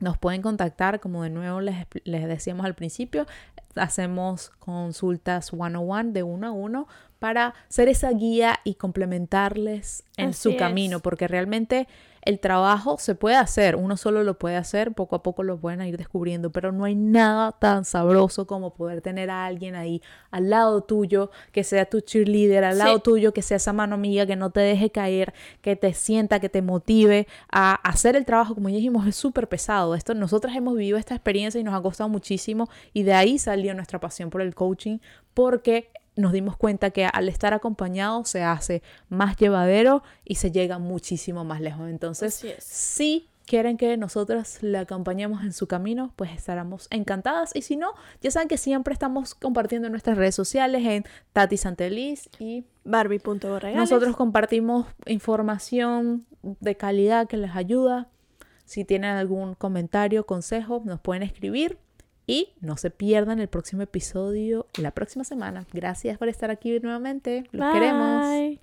[0.00, 3.26] nos pueden contactar, como de nuevo les, les decíamos al principio,
[3.74, 6.88] hacemos consultas one-on-one de uno a uno
[7.18, 11.88] para ser esa guía y complementarles en su camino, porque realmente
[12.22, 15.82] el trabajo se puede hacer, uno solo lo puede hacer, poco a poco lo pueden
[15.82, 20.50] ir descubriendo, pero no hay nada tan sabroso como poder tener a alguien ahí al
[20.50, 24.36] lado tuyo, que sea tu cheerleader, al lado tuyo, que sea esa mano amiga, que
[24.36, 28.68] no te deje caer, que te sienta, que te motive a hacer el trabajo, como
[28.68, 29.94] ya dijimos, es súper pesado.
[29.94, 33.74] Esto, nosotras hemos vivido esta experiencia y nos ha costado muchísimo y de ahí salió
[33.74, 34.98] nuestra pasión por el coaching,
[35.34, 40.78] porque nos dimos cuenta que al estar acompañado se hace más llevadero y se llega
[40.78, 41.88] muchísimo más lejos.
[41.88, 47.54] Entonces, si quieren que nosotras le acompañemos en su camino, pues estaremos encantadas.
[47.54, 51.56] Y si no, ya saben que siempre estamos compartiendo en nuestras redes sociales en Tati
[51.56, 53.76] Santeliz y Barbie.borregales.
[53.76, 58.08] Nosotros compartimos información de calidad que les ayuda.
[58.64, 61.78] Si tienen algún comentario, consejo, nos pueden escribir.
[62.28, 65.66] Y no se pierdan el próximo episodio la próxima semana.
[65.72, 67.44] Gracias por estar aquí nuevamente.
[67.52, 68.58] Los queremos.